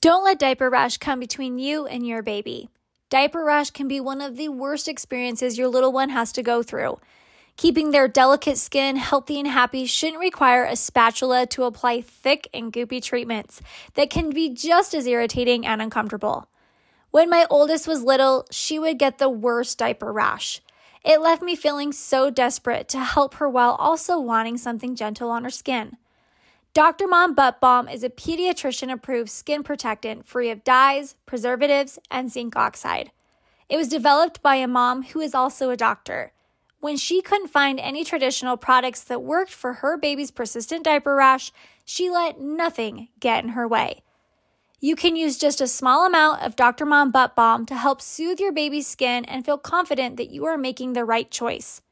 Don't 0.00 0.22
let 0.22 0.38
diaper 0.38 0.70
rash 0.70 0.96
come 0.98 1.18
between 1.18 1.58
you 1.58 1.84
and 1.86 2.06
your 2.06 2.22
baby. 2.22 2.68
Diaper 3.10 3.44
rash 3.44 3.70
can 3.70 3.88
be 3.88 3.98
one 3.98 4.20
of 4.20 4.36
the 4.36 4.48
worst 4.48 4.86
experiences 4.86 5.58
your 5.58 5.66
little 5.66 5.90
one 5.90 6.10
has 6.10 6.30
to 6.34 6.42
go 6.42 6.62
through. 6.62 7.00
Keeping 7.56 7.90
their 7.90 8.06
delicate 8.06 8.58
skin 8.58 8.94
healthy 8.94 9.40
and 9.40 9.48
happy 9.48 9.86
shouldn't 9.86 10.20
require 10.20 10.64
a 10.64 10.76
spatula 10.76 11.46
to 11.46 11.64
apply 11.64 12.00
thick 12.00 12.46
and 12.54 12.72
goopy 12.72 13.02
treatments 13.02 13.60
that 13.94 14.08
can 14.08 14.30
be 14.30 14.48
just 14.48 14.94
as 14.94 15.04
irritating 15.04 15.66
and 15.66 15.82
uncomfortable. 15.82 16.46
When 17.10 17.28
my 17.28 17.44
oldest 17.50 17.88
was 17.88 18.04
little, 18.04 18.46
she 18.52 18.78
would 18.78 19.00
get 19.00 19.18
the 19.18 19.28
worst 19.28 19.78
diaper 19.78 20.12
rash. 20.12 20.60
It 21.04 21.20
left 21.20 21.42
me 21.42 21.56
feeling 21.56 21.90
so 21.90 22.30
desperate 22.30 22.88
to 22.90 23.00
help 23.00 23.34
her 23.34 23.48
while 23.48 23.72
also 23.72 24.20
wanting 24.20 24.58
something 24.58 24.94
gentle 24.94 25.30
on 25.30 25.42
her 25.42 25.50
skin. 25.50 25.96
Dr. 26.74 27.08
Mom 27.08 27.34
Butt 27.34 27.60
Balm 27.60 27.88
is 27.88 28.04
a 28.04 28.10
pediatrician 28.10 28.92
approved 28.92 29.30
skin 29.30 29.62
protectant 29.62 30.26
free 30.26 30.50
of 30.50 30.62
dyes, 30.64 31.16
preservatives, 31.26 31.98
and 32.10 32.30
zinc 32.30 32.56
oxide. 32.56 33.10
It 33.68 33.76
was 33.76 33.88
developed 33.88 34.42
by 34.42 34.56
a 34.56 34.68
mom 34.68 35.02
who 35.02 35.20
is 35.20 35.34
also 35.34 35.70
a 35.70 35.76
doctor. 35.76 36.32
When 36.80 36.96
she 36.96 37.22
couldn't 37.22 37.48
find 37.48 37.80
any 37.80 38.04
traditional 38.04 38.56
products 38.56 39.02
that 39.04 39.22
worked 39.22 39.52
for 39.52 39.74
her 39.74 39.96
baby's 39.96 40.30
persistent 40.30 40.84
diaper 40.84 41.16
rash, 41.16 41.52
she 41.84 42.10
let 42.10 42.40
nothing 42.40 43.08
get 43.18 43.42
in 43.42 43.50
her 43.50 43.66
way. 43.66 44.02
You 44.78 44.94
can 44.94 45.16
use 45.16 45.38
just 45.38 45.60
a 45.60 45.66
small 45.66 46.06
amount 46.06 46.42
of 46.42 46.54
Dr. 46.54 46.86
Mom 46.86 47.10
Butt 47.10 47.34
Balm 47.34 47.66
to 47.66 47.74
help 47.74 48.00
soothe 48.00 48.38
your 48.38 48.52
baby's 48.52 48.86
skin 48.86 49.24
and 49.24 49.44
feel 49.44 49.58
confident 49.58 50.16
that 50.18 50.30
you 50.30 50.44
are 50.44 50.56
making 50.56 50.92
the 50.92 51.04
right 51.04 51.28
choice. 51.28 51.82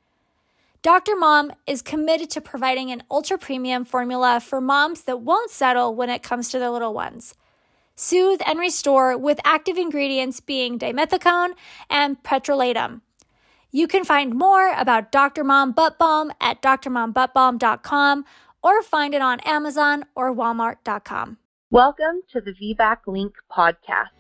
Dr. 0.87 1.17
Mom 1.17 1.51
is 1.67 1.83
committed 1.83 2.31
to 2.31 2.41
providing 2.41 2.93
an 2.93 3.03
ultra 3.11 3.37
premium 3.37 3.85
formula 3.85 4.41
for 4.41 4.61
moms 4.61 5.03
that 5.03 5.21
won't 5.21 5.51
settle 5.51 5.97
when 5.97 6.09
it 6.11 6.23
comes 6.23 6.49
to 6.49 6.61
their 6.61 6.71
little 6.71 6.95
ones. 6.95 7.35
Soothe 7.97 8.41
and 8.47 8.61
restore 8.61 9.19
with 9.19 9.41
active 9.45 9.77
ingredients 9.79 10.39
being 10.39 10.79
dimethicone 10.79 11.55
and 11.91 12.23
petrolatum. 12.23 13.01
You 13.73 13.89
can 13.89 14.05
find 14.05 14.37
more 14.37 14.73
about 14.79 15.11
Dr. 15.11 15.43
Mom 15.43 15.73
Butt 15.73 15.99
Balm 15.99 16.31
at 16.41 16.63
drmombuttbalm.com 16.63 18.25
or 18.63 18.83
find 18.85 19.13
it 19.13 19.21
on 19.21 19.41
Amazon 19.41 20.05
or 20.15 20.33
walmart.com. 20.33 21.39
Welcome 21.73 22.23
to 22.31 22.41
the 22.41 22.53
VBAC 22.53 22.99
Link 23.09 23.35
podcast. 23.51 24.11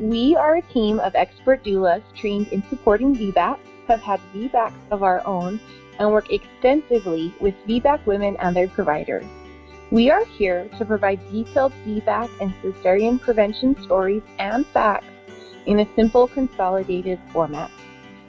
We 0.00 0.34
are 0.36 0.56
a 0.56 0.62
team 0.62 1.00
of 1.00 1.14
expert 1.14 1.62
doulas 1.62 2.02
trained 2.14 2.48
in 2.48 2.62
supporting 2.70 3.14
VBAC 3.14 3.58
have 3.86 4.00
had 4.00 4.20
VBACs 4.34 4.90
of 4.90 5.02
our 5.02 5.26
own 5.26 5.60
and 5.98 6.10
work 6.10 6.32
extensively 6.32 7.34
with 7.40 7.54
VBAC 7.66 8.04
women 8.06 8.36
and 8.38 8.54
their 8.54 8.68
providers. 8.68 9.24
We 9.90 10.10
are 10.10 10.24
here 10.24 10.68
to 10.78 10.84
provide 10.84 11.20
detailed 11.30 11.72
VBAC 11.86 12.28
and 12.40 12.52
cesarean 12.62 13.20
prevention 13.20 13.80
stories 13.82 14.22
and 14.38 14.66
facts 14.66 15.06
in 15.66 15.80
a 15.80 15.94
simple, 15.94 16.26
consolidated 16.26 17.20
format. 17.32 17.70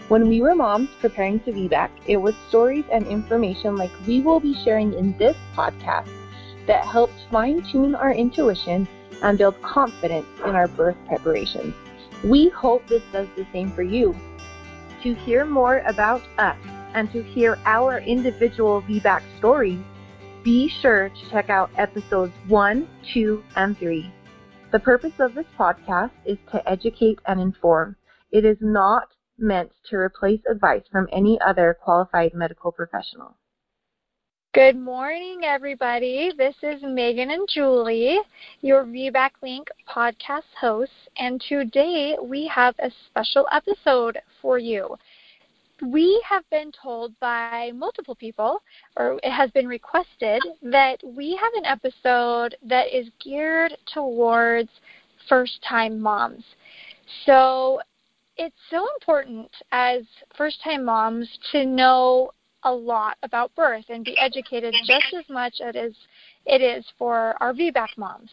When 0.08 0.30
we 0.30 0.41
were 0.41 0.55
moms 0.55 0.89
preparing 1.02 1.39
to 1.41 1.52
VBAC, 1.52 1.89
it 2.08 2.17
was 2.17 2.36
stories 2.47 2.86
and 2.92 3.05
information 3.08 3.75
like 3.75 3.92
we 4.08 4.21
will 4.21 4.39
be 4.39 4.53
sharing 4.64 4.94
in 4.94 5.17
this 5.17 5.36
podcast 5.55 6.09
that 6.67 6.86
helped 6.86 7.19
fine 7.31 7.61
tune 7.64 7.95
our 7.95 8.14
intuition 8.14 8.88
and 9.23 9.38
build 9.38 9.61
confidence 9.61 10.27
in 10.45 10.55
our 10.55 10.67
birth 10.67 10.95
preparations. 11.08 11.73
We 12.23 12.49
hope 12.49 12.88
this 12.88 13.03
does 13.11 13.27
the 13.36 13.45
same 13.52 13.71
for 13.71 13.83
you. 13.83 14.16
To 15.08 15.13
hear 15.13 15.45
more 15.45 15.77
about 15.88 16.22
us 16.38 16.58
and 16.94 17.09
to 17.13 17.23
hear 17.23 17.58
our 17.63 18.00
individual 18.00 18.81
VBAC 18.81 19.22
stories, 19.38 19.80
be 20.44 20.67
sure 20.67 21.08
to 21.08 21.30
check 21.30 21.49
out 21.49 21.69
episodes 21.77 22.33
1, 22.49 22.86
2, 23.14 23.41
and 23.55 23.77
3. 23.77 24.11
The 24.73 24.80
purpose 24.80 25.14
of 25.19 25.33
this 25.33 25.45
podcast 25.58 26.11
is 26.25 26.38
to 26.52 26.69
educate 26.69 27.19
and 27.25 27.39
inform. 27.39 27.95
It 28.31 28.44
is 28.44 28.58
not 28.59 29.08
meant 29.38 29.72
to 29.89 29.95
replace 29.95 30.41
advice 30.45 30.83
from 30.92 31.08
any 31.14 31.39
other 31.39 31.77
qualified 31.81 32.33
medical 32.33 32.73
professional. 32.73 33.37
Good 34.57 34.75
morning, 34.75 35.41
everybody. 35.43 36.31
This 36.35 36.55
is 36.63 36.81
Meagan 36.81 37.29
and 37.29 37.47
Julie, 37.47 38.17
your 38.61 38.85
VBAC 38.85 39.29
Link 39.43 39.67
podcast 39.87 40.49
hosts, 40.59 40.95
and 41.15 41.39
today 41.47 42.17
we 42.19 42.47
have 42.47 42.73
a 42.79 42.89
special 43.05 43.47
episode 43.51 44.17
for 44.41 44.57
you. 44.57 44.97
We 45.83 46.19
have 46.27 46.43
been 46.49 46.71
told 46.71 47.13
by 47.19 47.71
multiple 47.75 48.15
people, 48.15 48.63
or 48.95 49.19
it 49.21 49.31
has 49.31 49.51
been 49.51 49.67
requested, 49.67 50.41
that 50.63 51.01
we 51.05 51.39
have 51.39 51.53
an 51.53 51.65
episode 51.67 52.55
that 52.63 52.87
is 52.91 53.11
geared 53.23 53.77
towards 53.93 54.71
first 55.29 55.63
time 55.69 55.99
moms. 55.99 56.43
So 57.27 57.79
it's 58.37 58.55
so 58.71 58.87
important 58.95 59.51
as 59.71 60.01
first 60.35 60.63
time 60.63 60.83
moms 60.83 61.29
to 61.51 61.63
know 61.63 62.31
a 62.63 62.71
lot 62.71 63.17
about 63.23 63.55
birth 63.55 63.85
and 63.89 64.03
be 64.03 64.17
educated 64.17 64.73
just 64.85 65.13
as 65.17 65.25
much 65.29 65.55
as 65.61 65.93
it 66.45 66.61
is 66.61 66.85
for 66.97 67.35
our 67.41 67.53
VBAC 67.53 67.97
moms 67.97 68.29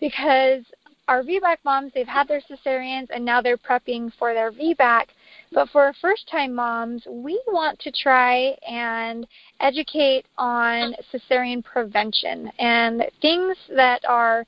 because 0.00 0.62
our 1.08 1.22
VBAC 1.22 1.58
moms, 1.64 1.92
they've 1.94 2.06
had 2.06 2.26
their 2.26 2.40
cesareans 2.40 3.08
and 3.14 3.24
now 3.24 3.40
they're 3.40 3.56
prepping 3.56 4.12
for 4.18 4.34
their 4.34 4.50
VBAC. 4.50 5.06
But 5.52 5.68
for 5.70 5.92
first 6.00 6.28
time 6.28 6.54
moms, 6.54 7.04
we 7.08 7.40
want 7.46 7.78
to 7.80 7.92
try 7.92 8.56
and 8.68 9.26
educate 9.60 10.26
on 10.36 10.94
cesarean 11.12 11.62
prevention 11.62 12.50
and 12.58 13.04
things 13.22 13.56
that 13.74 14.04
are 14.08 14.44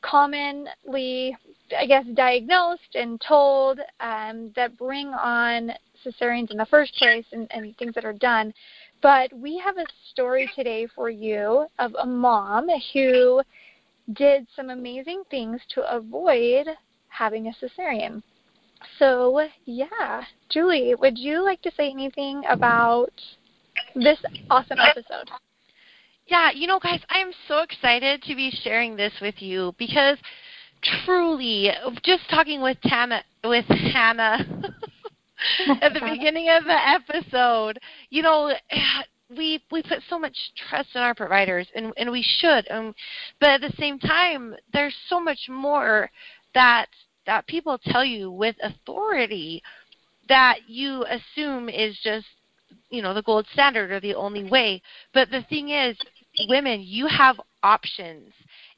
commonly, 0.00 1.36
I 1.78 1.86
guess, 1.86 2.06
diagnosed 2.14 2.94
and 2.94 3.20
told 3.20 3.80
um, 4.00 4.52
that 4.56 4.78
bring 4.78 5.08
on 5.08 5.72
cesareans 6.04 6.50
in 6.50 6.56
the 6.56 6.66
first 6.66 6.94
place 6.96 7.26
and, 7.32 7.46
and 7.50 7.76
things 7.76 7.94
that 7.94 8.04
are 8.04 8.12
done. 8.12 8.52
But 9.00 9.32
we 9.32 9.58
have 9.58 9.78
a 9.78 9.86
story 10.10 10.50
today 10.54 10.86
for 10.94 11.10
you 11.10 11.66
of 11.78 11.94
a 12.00 12.06
mom 12.06 12.68
who 12.92 13.42
did 14.14 14.46
some 14.56 14.70
amazing 14.70 15.22
things 15.30 15.60
to 15.74 15.94
avoid 15.94 16.66
having 17.08 17.46
a 17.46 17.52
cesarean. 17.52 18.22
So, 18.98 19.48
yeah, 19.64 20.24
Julie, 20.48 20.94
would 20.94 21.18
you 21.18 21.44
like 21.44 21.62
to 21.62 21.72
say 21.76 21.90
anything 21.90 22.42
about 22.48 23.12
this 23.94 24.18
awesome 24.50 24.78
episode? 24.78 25.30
Yeah, 26.26 26.50
you 26.54 26.66
know, 26.66 26.78
guys, 26.78 27.00
I 27.08 27.18
am 27.18 27.32
so 27.48 27.60
excited 27.60 28.22
to 28.22 28.34
be 28.34 28.50
sharing 28.50 28.96
this 28.96 29.12
with 29.20 29.40
you 29.40 29.74
because 29.78 30.18
truly, 31.04 31.70
just 32.04 32.28
talking 32.30 32.60
with 32.60 32.76
Tana, 32.82 33.22
with 33.42 33.64
Hannah 33.66 34.46
at 35.82 35.94
the 35.94 36.00
beginning 36.00 36.48
of 36.50 36.64
the 36.64 36.88
episode, 36.88 37.78
you 38.10 38.22
know, 38.22 38.52
we 39.36 39.62
we 39.70 39.82
put 39.82 40.00
so 40.08 40.18
much 40.18 40.36
trust 40.68 40.88
in 40.94 41.02
our 41.02 41.14
providers 41.14 41.68
and 41.74 41.92
and 41.98 42.10
we 42.10 42.24
should 42.40 42.66
um 42.70 42.94
but 43.38 43.50
at 43.50 43.60
the 43.60 43.76
same 43.78 43.98
time 43.98 44.54
there's 44.72 44.96
so 45.06 45.20
much 45.20 45.50
more 45.50 46.10
that 46.54 46.86
that 47.26 47.46
people 47.46 47.78
tell 47.84 48.02
you 48.02 48.30
with 48.30 48.56
authority 48.62 49.62
that 50.28 50.60
you 50.66 51.04
assume 51.04 51.68
is 51.68 51.98
just 52.02 52.26
you 52.90 53.02
know 53.02 53.14
the 53.14 53.22
gold 53.22 53.46
standard 53.52 53.90
or 53.90 54.00
the 54.00 54.14
only 54.14 54.44
way. 54.44 54.82
But 55.14 55.30
the 55.30 55.42
thing 55.48 55.70
is 55.70 55.96
women 56.48 56.80
you 56.82 57.06
have 57.06 57.40
options. 57.62 58.32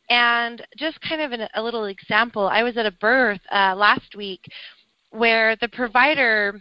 And 0.08 0.60
just 0.76 1.00
kind 1.02 1.20
of 1.20 1.30
an, 1.30 1.46
a 1.54 1.62
little 1.62 1.84
example 1.84 2.48
i 2.48 2.64
was 2.64 2.76
at 2.76 2.84
a 2.84 2.90
birth 2.90 3.38
uh, 3.52 3.76
last 3.76 4.16
week 4.16 4.40
where 5.10 5.56
the 5.56 5.68
provider 5.68 6.60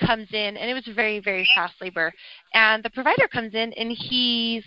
comes 0.00 0.28
in 0.32 0.56
and 0.56 0.70
it 0.70 0.74
was 0.74 0.88
very 0.94 1.20
very 1.20 1.48
fast 1.54 1.74
labor. 1.80 2.12
And 2.54 2.82
the 2.82 2.90
provider 2.90 3.28
comes 3.28 3.54
in 3.54 3.72
and 3.74 3.92
he's 3.92 4.64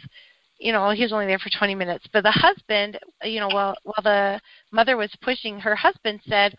you 0.60 0.72
know 0.72 0.92
he 0.92 1.04
was 1.04 1.14
only 1.14 1.26
there 1.26 1.40
for 1.40 1.50
20 1.50 1.76
minutes. 1.76 2.06
But 2.12 2.24
the 2.24 2.32
husband 2.32 3.00
you 3.24 3.40
know 3.40 3.50
while 3.50 3.76
while 3.84 4.04
the 4.04 4.40
mother 4.72 4.98
was 4.98 5.12
pushing 5.22 5.60
her 5.60 5.76
husband 5.76 6.22
said 6.28 6.56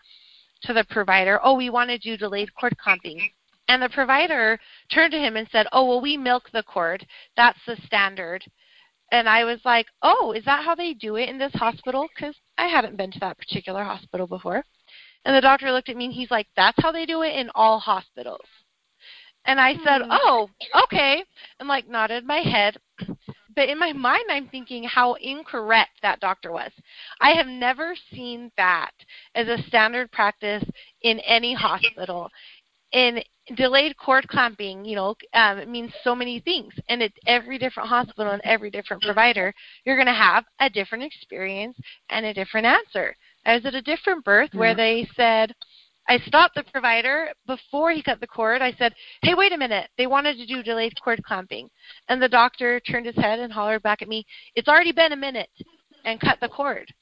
to 0.63 0.73
the 0.73 0.85
provider 0.89 1.39
oh 1.43 1.55
we 1.55 1.69
want 1.69 1.89
to 1.89 1.97
do 1.97 2.17
delayed 2.17 2.53
cord 2.55 2.77
clamping 2.77 3.29
and 3.67 3.81
the 3.81 3.89
provider 3.89 4.59
turned 4.91 5.11
to 5.11 5.19
him 5.19 5.35
and 5.35 5.47
said 5.51 5.67
oh 5.71 5.85
well 5.85 6.01
we 6.01 6.17
milk 6.17 6.49
the 6.51 6.63
cord. 6.63 7.05
That's 7.35 7.59
the 7.65 7.77
standard. 7.85 8.43
And 9.11 9.29
i 9.29 9.43
was 9.43 9.59
like 9.65 9.87
oh 10.01 10.33
is 10.33 10.45
that 10.45 10.65
how 10.65 10.75
they 10.75 10.93
do 10.93 11.15
it 11.15 11.29
in 11.29 11.37
this 11.37 11.53
hospital? 11.53 12.07
Because 12.13 12.35
i 12.57 12.67
hadn't 12.67 12.97
been 12.97 13.11
to 13.11 13.19
that 13.19 13.37
particular 13.37 13.83
hospital 13.83 14.27
before 14.27 14.63
and 15.25 15.35
the 15.35 15.41
doctor 15.41 15.71
looked 15.71 15.89
at 15.89 15.97
me 15.97 16.05
and 16.05 16.13
he's 16.13 16.31
like 16.31 16.47
that's 16.55 16.81
how 16.81 16.91
they 16.91 17.05
do 17.05 17.21
it 17.21 17.35
in 17.35 17.49
all 17.55 17.79
hospitals 17.79 18.45
and 19.47 19.59
I 19.61 19.73
said, 19.83 20.01
hmm. 20.03 20.11
"Oh, 20.11 20.49
okay," 20.83 21.23
and 21.59 21.67
like 21.67 21.87
nodded 21.87 22.25
my 22.25 22.39
head. 22.39 22.77
But 23.55 23.69
in 23.69 23.79
my 23.79 23.91
mind, 23.91 24.25
I'm 24.29 24.47
thinking 24.49 24.83
how 24.83 25.15
incorrect 25.15 26.01
that 26.03 26.19
doctor 26.19 26.51
was. 26.51 26.71
I 27.21 27.31
have 27.31 27.47
never 27.47 27.95
seen 28.11 28.51
that 28.55 28.91
as 29.33 29.47
a 29.47 29.63
standard 29.63 30.11
practice 30.11 30.63
in 31.01 31.19
any 31.21 31.55
hospital. 31.55 32.29
in 32.91 33.21
delayed 33.55 33.97
cord 33.97 34.27
clamping, 34.27 34.85
you 34.85 34.95
know, 34.95 35.15
um, 35.33 35.57
it 35.57 35.67
means 35.67 35.91
so 36.03 36.13
many 36.13 36.39
things, 36.39 36.73
and 36.89 37.01
at 37.01 37.11
every 37.25 37.57
different 37.57 37.89
hospital 37.89 38.33
and 38.33 38.41
every 38.43 38.69
different 38.69 39.01
provider, 39.01 39.53
you're 39.85 39.95
going 39.95 40.05
to 40.07 40.13
have 40.13 40.45
a 40.59 40.69
different 40.69 41.03
experience 41.03 41.77
and 42.09 42.25
a 42.25 42.33
different 42.33 42.67
answer. 42.67 43.15
I 43.47 43.55
was 43.55 43.65
at 43.65 43.75
a 43.75 43.81
different 43.81 44.25
birth 44.25 44.53
where 44.53 44.75
they 44.75 45.07
said, 45.15 45.53
I 46.09 46.19
stopped 46.19 46.55
the 46.55 46.63
provider 46.63 47.29
before 47.47 47.91
he 47.91 48.03
cut 48.03 48.19
the 48.19 48.27
cord. 48.27 48.61
I 48.61 48.73
said, 48.73 48.93
"Hey, 49.21 49.35
wait 49.35 49.53
a 49.53 49.57
minute! 49.57 49.89
They 49.97 50.05
wanted 50.05 50.37
to 50.37 50.45
do 50.45 50.61
delayed 50.61 50.99
cord 51.01 51.23
clamping," 51.23 51.69
and 52.09 52.21
the 52.21 52.29
doctor 52.29 52.81
turned 52.81 53.05
his 53.05 53.15
head 53.15 53.39
and 53.39 53.51
hollered 53.51 53.83
back 53.83 54.01
at 54.01 54.09
me, 54.09 54.25
"It's 54.55 54.67
already 54.67 54.91
been 54.91 55.13
a 55.13 55.17
minute," 55.17 55.49
and 56.03 56.19
cut 56.19 56.39
the 56.41 56.49
cord. 56.49 56.93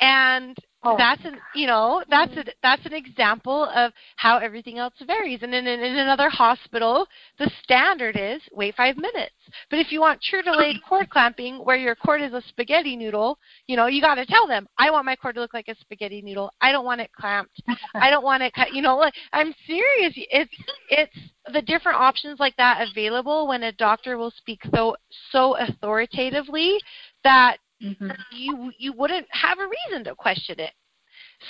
And 0.00 0.54
Oh. 0.82 0.96
That's 0.96 1.22
an 1.26 1.36
you 1.54 1.66
know 1.66 2.02
that's 2.08 2.34
a, 2.36 2.44
that's 2.62 2.84
an 2.86 2.94
example 2.94 3.68
of 3.74 3.92
how 4.16 4.38
everything 4.38 4.78
else 4.78 4.94
varies. 5.06 5.42
And 5.42 5.54
in, 5.54 5.66
in, 5.66 5.80
in 5.80 5.98
another 5.98 6.30
hospital, 6.30 7.06
the 7.38 7.50
standard 7.62 8.16
is 8.18 8.40
wait 8.52 8.74
five 8.76 8.96
minutes. 8.96 9.34
But 9.68 9.78
if 9.78 9.92
you 9.92 10.00
want 10.00 10.22
true 10.22 10.42
delayed 10.42 10.76
cord 10.88 11.10
clamping, 11.10 11.56
where 11.58 11.76
your 11.76 11.94
cord 11.94 12.22
is 12.22 12.32
a 12.32 12.42
spaghetti 12.48 12.96
noodle, 12.96 13.38
you 13.66 13.76
know 13.76 13.88
you 13.88 14.00
got 14.00 14.14
to 14.14 14.24
tell 14.24 14.46
them 14.46 14.66
I 14.78 14.90
want 14.90 15.04
my 15.04 15.16
cord 15.16 15.34
to 15.34 15.42
look 15.42 15.52
like 15.52 15.68
a 15.68 15.76
spaghetti 15.80 16.22
noodle. 16.22 16.50
I 16.62 16.72
don't 16.72 16.86
want 16.86 17.02
it 17.02 17.10
clamped. 17.12 17.62
I 17.94 18.08
don't 18.08 18.24
want 18.24 18.42
it 18.42 18.54
cut. 18.54 18.72
You 18.72 18.80
know, 18.80 18.96
like 18.96 19.14
I'm 19.34 19.52
serious. 19.66 20.14
It's 20.16 20.54
it's 20.88 21.18
the 21.52 21.62
different 21.62 21.98
options 21.98 22.40
like 22.40 22.56
that 22.56 22.86
available 22.90 23.46
when 23.48 23.64
a 23.64 23.72
doctor 23.72 24.16
will 24.16 24.32
speak 24.34 24.60
so 24.74 24.96
so 25.30 25.58
authoritatively 25.58 26.78
that 27.22 27.58
mm-hmm. 27.82 28.10
you 28.32 28.72
you 28.78 28.92
wouldn't 28.92 29.26
have 29.30 29.58
a 29.58 29.68
reason 29.68 30.04
to 30.04 30.14
question 30.14 30.60
it. 30.60 30.72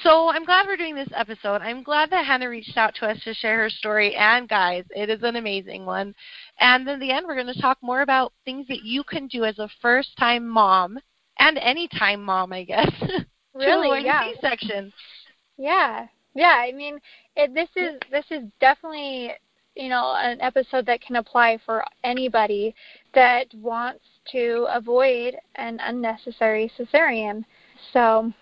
So 0.05 0.31
I'm 0.31 0.45
glad 0.45 0.67
we're 0.67 0.77
doing 0.77 0.95
this 0.95 1.09
episode. 1.15 1.63
I'm 1.63 1.83
glad 1.83 2.11
that 2.11 2.25
Hannah 2.25 2.49
reached 2.49 2.77
out 2.77 2.95
to 2.97 3.07
us 3.07 3.19
to 3.25 3.35
share 3.35 3.63
her 3.63 3.71
story. 3.71 4.15
And 4.15 4.49
guys, 4.49 4.85
it 4.91 5.11
is 5.11 5.23
an 5.23 5.37
amazing 5.37 5.85
one. 5.85 6.15
And 6.61 6.89
in 6.89 7.01
the 7.01 7.11
end, 7.11 7.27
we're 7.27 7.35
going 7.35 7.53
to 7.53 7.61
talk 7.61 7.79
more 7.83 8.03
about 8.03 8.33
things 8.45 8.69
that 8.69 8.85
you 8.85 9.03
can 9.03 9.27
do 9.27 9.45
as 9.45 9.59
a 9.59 9.69
first-time 9.83 10.47
mom 10.47 11.01
and 11.41 11.59
any-time 11.59 12.23
mom, 12.23 12.53
I 12.53 12.65
guess. 12.65 12.91
Really? 13.53 14.05
yeah. 14.05 14.31
C-section. 14.33 14.93
Yeah. 15.59 16.07
Yeah. 16.35 16.55
I 16.57 16.71
mean, 16.73 17.01
it, 17.35 17.53
this 17.53 17.69
is 17.75 17.99
this 18.09 18.25
is 18.31 18.45
definitely 18.61 19.33
you 19.75 19.89
know 19.89 20.15
an 20.17 20.41
episode 20.41 20.87
that 20.87 21.01
can 21.01 21.17
apply 21.17 21.59
for 21.65 21.85
anybody 22.05 22.75
that 23.15 23.47
wants 23.55 24.05
to 24.33 24.67
avoid 24.71 25.35
an 25.57 25.79
unnecessary 25.81 26.71
cesarean. 26.79 27.45
So 27.93 28.33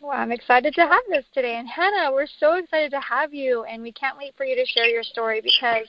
well, 0.00 0.12
I'm 0.12 0.32
excited 0.32 0.74
to 0.74 0.82
have 0.82 1.02
this 1.10 1.26
today. 1.34 1.56
And 1.56 1.68
Hannah, 1.68 2.10
we're 2.12 2.26
so 2.38 2.54
excited 2.54 2.90
to 2.92 3.00
have 3.00 3.34
you 3.34 3.64
and 3.64 3.82
we 3.82 3.92
can't 3.92 4.16
wait 4.16 4.34
for 4.36 4.44
you 4.44 4.56
to 4.56 4.64
share 4.64 4.86
your 4.86 5.02
story 5.02 5.40
because 5.42 5.88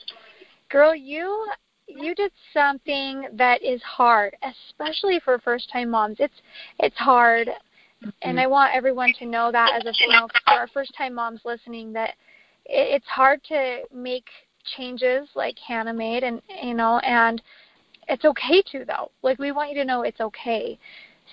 girl, 0.68 0.94
you 0.94 1.46
you 1.86 2.14
did 2.14 2.32
something 2.54 3.28
that 3.34 3.62
is 3.62 3.82
hard, 3.82 4.36
especially 4.42 5.20
for 5.20 5.38
first 5.38 5.70
time 5.70 5.90
moms. 5.90 6.16
It's 6.18 6.42
it's 6.78 6.96
hard. 6.96 7.48
Mm-hmm. 7.48 8.10
And 8.22 8.40
I 8.40 8.46
want 8.46 8.74
everyone 8.74 9.12
to 9.18 9.26
know 9.26 9.52
that 9.52 9.72
as 9.74 9.84
a 9.84 9.92
you 10.00 10.12
know, 10.12 10.28
for 10.46 10.54
our 10.54 10.68
first 10.68 10.92
time 10.96 11.14
moms 11.14 11.40
listening 11.44 11.92
that 11.92 12.10
it, 12.66 12.96
it's 12.96 13.06
hard 13.06 13.42
to 13.44 13.82
make 13.94 14.26
changes 14.76 15.28
like 15.34 15.56
Hannah 15.58 15.94
made 15.94 16.22
and 16.22 16.40
you 16.62 16.74
know 16.74 16.98
and 16.98 17.42
it's 18.08 18.24
okay 18.24 18.62
to 18.72 18.84
though. 18.84 19.10
Like 19.22 19.38
we 19.38 19.52
want 19.52 19.70
you 19.70 19.76
to 19.76 19.84
know 19.84 20.02
it's 20.02 20.20
okay. 20.20 20.78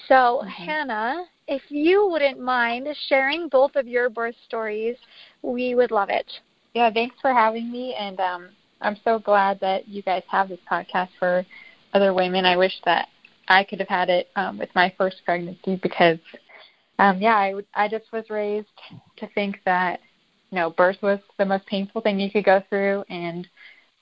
So, 0.08 0.14
mm-hmm. 0.44 0.48
Hannah, 0.48 1.26
if 1.48 1.62
you 1.70 2.08
wouldn't 2.10 2.40
mind 2.40 2.88
sharing 3.08 3.50
both 3.50 3.76
of 3.76 3.88
your 3.88 4.10
birth 4.10 4.36
stories, 4.46 4.96
we 5.42 5.76
would 5.76 5.92
love 5.92 6.10
it. 6.10 6.32
Yeah, 6.74 6.92
thanks 6.92 7.16
for 7.22 7.34
having 7.34 7.72
me 7.72 7.96
and 7.96 8.20
um 8.20 8.50
I'm 8.82 8.98
so 9.04 9.20
glad 9.20 9.60
that 9.60 9.88
you 9.88 10.02
guys 10.02 10.24
have 10.30 10.50
this 10.50 10.60
podcast 10.72 11.10
for 11.20 11.46
other 11.94 12.14
women. 12.14 12.46
I 12.46 12.56
wish 12.56 12.80
that 12.86 13.10
I 13.48 13.64
could 13.64 13.80
have 13.80 13.90
had 13.90 14.10
it 14.10 14.30
um 14.36 14.58
with 14.58 14.70
my 14.76 14.94
first 14.98 15.18
pregnancy 15.26 15.80
because 15.82 16.20
um 17.00 17.22
yeah, 17.22 17.36
I 17.36 17.56
I 17.74 17.88
just 17.88 18.12
was 18.12 18.30
raised 18.30 18.68
to 19.18 19.28
think 19.34 19.60
that 19.66 20.00
you 20.52 20.56
know, 20.56 20.70
birth 20.72 20.98
was 21.02 21.20
the 21.38 21.46
most 21.46 21.66
painful 21.68 22.02
thing 22.02 22.20
you 22.20 22.32
could 22.32 22.46
go 22.46 22.62
through 22.70 23.04
and 23.10 23.48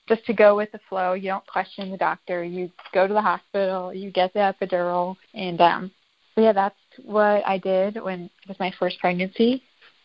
just 0.08 0.24
to 0.26 0.32
go 0.32 0.56
with 0.56 0.72
the 0.72 0.80
flow. 0.88 1.12
You 1.12 1.28
don't 1.28 1.46
question 1.46 1.90
the 1.90 1.98
doctor. 1.98 2.42
You 2.42 2.70
go 2.92 3.06
to 3.06 3.12
the 3.12 3.20
hospital. 3.20 3.92
You 3.92 4.10
get 4.10 4.32
the 4.32 4.40
epidural, 4.40 5.16
and 5.34 5.60
um, 5.60 5.90
so 6.34 6.40
yeah, 6.40 6.52
that's 6.52 6.76
what 7.02 7.46
I 7.46 7.58
did 7.58 8.02
when 8.02 8.24
it 8.24 8.48
was 8.48 8.58
my 8.58 8.72
first 8.78 8.98
pregnancy. 8.98 9.62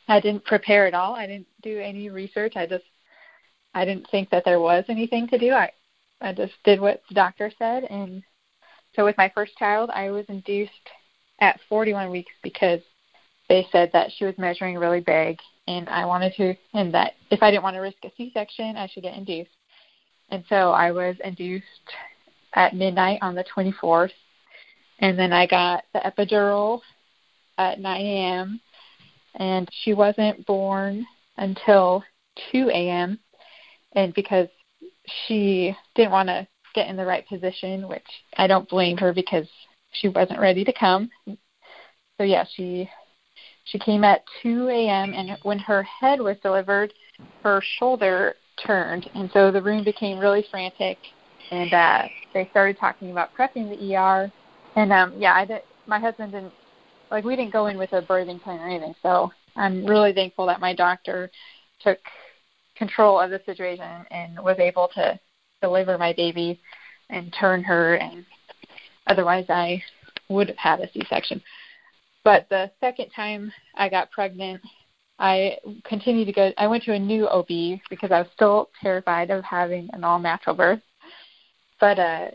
I 0.07 0.19
didn't 0.19 0.43
prepare 0.43 0.85
at 0.85 0.93
all. 0.93 1.15
I 1.15 1.25
didn't 1.25 1.47
do 1.61 1.79
any 1.79 2.09
research. 2.09 2.53
I 2.55 2.65
just 2.65 2.83
I 3.73 3.85
didn't 3.85 4.09
think 4.11 4.29
that 4.31 4.43
there 4.43 4.59
was 4.59 4.83
anything 4.89 5.27
to 5.29 5.37
do. 5.37 5.51
I 5.53 5.71
I 6.19 6.33
just 6.33 6.53
did 6.65 6.81
what 6.81 7.01
the 7.07 7.15
doctor 7.15 7.51
said, 7.57 7.83
and 7.85 8.23
so 8.95 9.05
with 9.05 9.17
my 9.17 9.31
first 9.33 9.57
child, 9.57 9.89
I 9.89 10.11
was 10.11 10.25
induced 10.27 10.71
at 11.39 11.59
41 11.67 12.11
weeks 12.11 12.31
because 12.43 12.81
they 13.49 13.67
said 13.71 13.89
that 13.93 14.11
she 14.15 14.25
was 14.25 14.37
measuring 14.37 14.77
really 14.77 15.01
big 15.01 15.39
and 15.67 15.87
I 15.89 16.05
wanted 16.05 16.33
to 16.35 16.55
and 16.73 16.93
that 16.93 17.13
if 17.31 17.41
I 17.41 17.51
didn't 17.51 17.63
want 17.63 17.75
to 17.75 17.81
risk 17.81 17.97
a 18.03 18.11
C-section, 18.17 18.77
I 18.77 18.87
should 18.87 19.03
get 19.03 19.17
induced. 19.17 19.51
And 20.29 20.43
so 20.49 20.71
I 20.71 20.91
was 20.91 21.15
induced 21.23 21.65
at 22.53 22.75
midnight 22.75 23.19
on 23.21 23.35
the 23.35 23.45
24th, 23.55 24.11
and 24.99 25.17
then 25.17 25.33
I 25.33 25.47
got 25.47 25.83
the 25.93 25.99
epidural 25.99 26.81
at 27.57 27.79
9 27.79 28.01
a.m. 28.01 28.59
And 29.35 29.67
she 29.83 29.93
wasn't 29.93 30.45
born 30.45 31.05
until 31.37 32.03
2 32.51 32.69
a.m. 32.69 33.19
And 33.93 34.13
because 34.13 34.47
she 35.27 35.75
didn't 35.95 36.11
want 36.11 36.29
to 36.29 36.47
get 36.73 36.87
in 36.87 36.95
the 36.95 37.05
right 37.05 37.27
position, 37.27 37.87
which 37.87 38.05
I 38.37 38.47
don't 38.47 38.69
blame 38.69 38.97
her 38.97 39.13
because 39.13 39.47
she 39.91 40.07
wasn't 40.07 40.39
ready 40.39 40.63
to 40.63 40.73
come. 40.73 41.09
So 42.17 42.23
yeah, 42.23 42.45
she 42.55 42.89
she 43.65 43.79
came 43.79 44.03
at 44.03 44.23
2 44.41 44.69
a.m. 44.69 45.13
and 45.13 45.37
when 45.43 45.59
her 45.59 45.83
head 45.83 46.19
was 46.19 46.37
delivered, 46.43 46.93
her 47.43 47.61
shoulder 47.77 48.35
turned, 48.65 49.09
and 49.15 49.29
so 49.33 49.51
the 49.51 49.61
room 49.61 49.83
became 49.83 50.19
really 50.19 50.45
frantic. 50.51 50.97
And 51.51 51.73
uh, 51.73 52.03
they 52.33 52.47
started 52.51 52.77
talking 52.79 53.11
about 53.11 53.29
prepping 53.37 53.69
the 53.69 53.95
ER. 53.95 54.31
And 54.75 54.91
um, 54.91 55.13
yeah, 55.17 55.33
I 55.33 55.45
did, 55.45 55.61
my 55.85 55.99
husband 55.99 56.31
didn't 56.31 56.53
like 57.11 57.23
we 57.23 57.35
didn't 57.35 57.53
go 57.53 57.67
in 57.67 57.77
with 57.77 57.93
a 57.93 58.01
birthing 58.01 58.41
plan 58.41 58.59
or 58.59 58.67
anything. 58.67 58.95
So 59.03 59.31
I'm 59.55 59.85
really 59.85 60.13
thankful 60.13 60.47
that 60.47 60.59
my 60.59 60.73
doctor 60.73 61.29
took 61.79 61.99
control 62.75 63.19
of 63.19 63.29
the 63.29 63.39
situation 63.45 64.05
and 64.09 64.39
was 64.43 64.57
able 64.59 64.89
to 64.95 65.19
deliver 65.61 65.97
my 65.97 66.13
baby 66.13 66.59
and 67.09 67.33
turn 67.39 67.63
her. 67.63 67.95
And 67.95 68.25
otherwise, 69.05 69.45
I 69.49 69.83
would 70.29 70.47
have 70.47 70.57
had 70.57 70.79
a 70.79 70.91
C-section. 70.91 71.41
But 72.23 72.47
the 72.49 72.71
second 72.79 73.09
time 73.15 73.51
I 73.75 73.89
got 73.89 74.11
pregnant, 74.11 74.61
I 75.19 75.57
continued 75.83 76.25
to 76.25 76.33
go. 76.33 76.51
I 76.57 76.67
went 76.67 76.83
to 76.83 76.93
a 76.93 76.99
new 76.99 77.27
OB 77.27 77.79
because 77.89 78.11
I 78.11 78.19
was 78.19 78.27
still 78.33 78.69
terrified 78.81 79.29
of 79.29 79.43
having 79.43 79.89
an 79.93 80.03
all 80.03 80.19
natural 80.19 80.55
birth. 80.55 80.81
But 81.79 81.99
uh, 81.99 82.27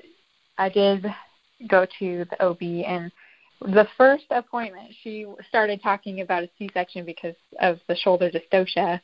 I 0.58 0.68
did 0.68 1.06
go 1.68 1.86
to 1.98 2.24
the 2.30 2.44
OB, 2.44 2.62
and 2.62 3.10
the 3.60 3.88
first 3.96 4.24
appointment, 4.30 4.92
she 5.02 5.26
started 5.48 5.82
talking 5.82 6.20
about 6.20 6.44
a 6.44 6.50
C-section 6.58 7.04
because 7.04 7.34
of 7.60 7.80
the 7.88 7.96
shoulder 7.96 8.30
dystocia. 8.30 9.00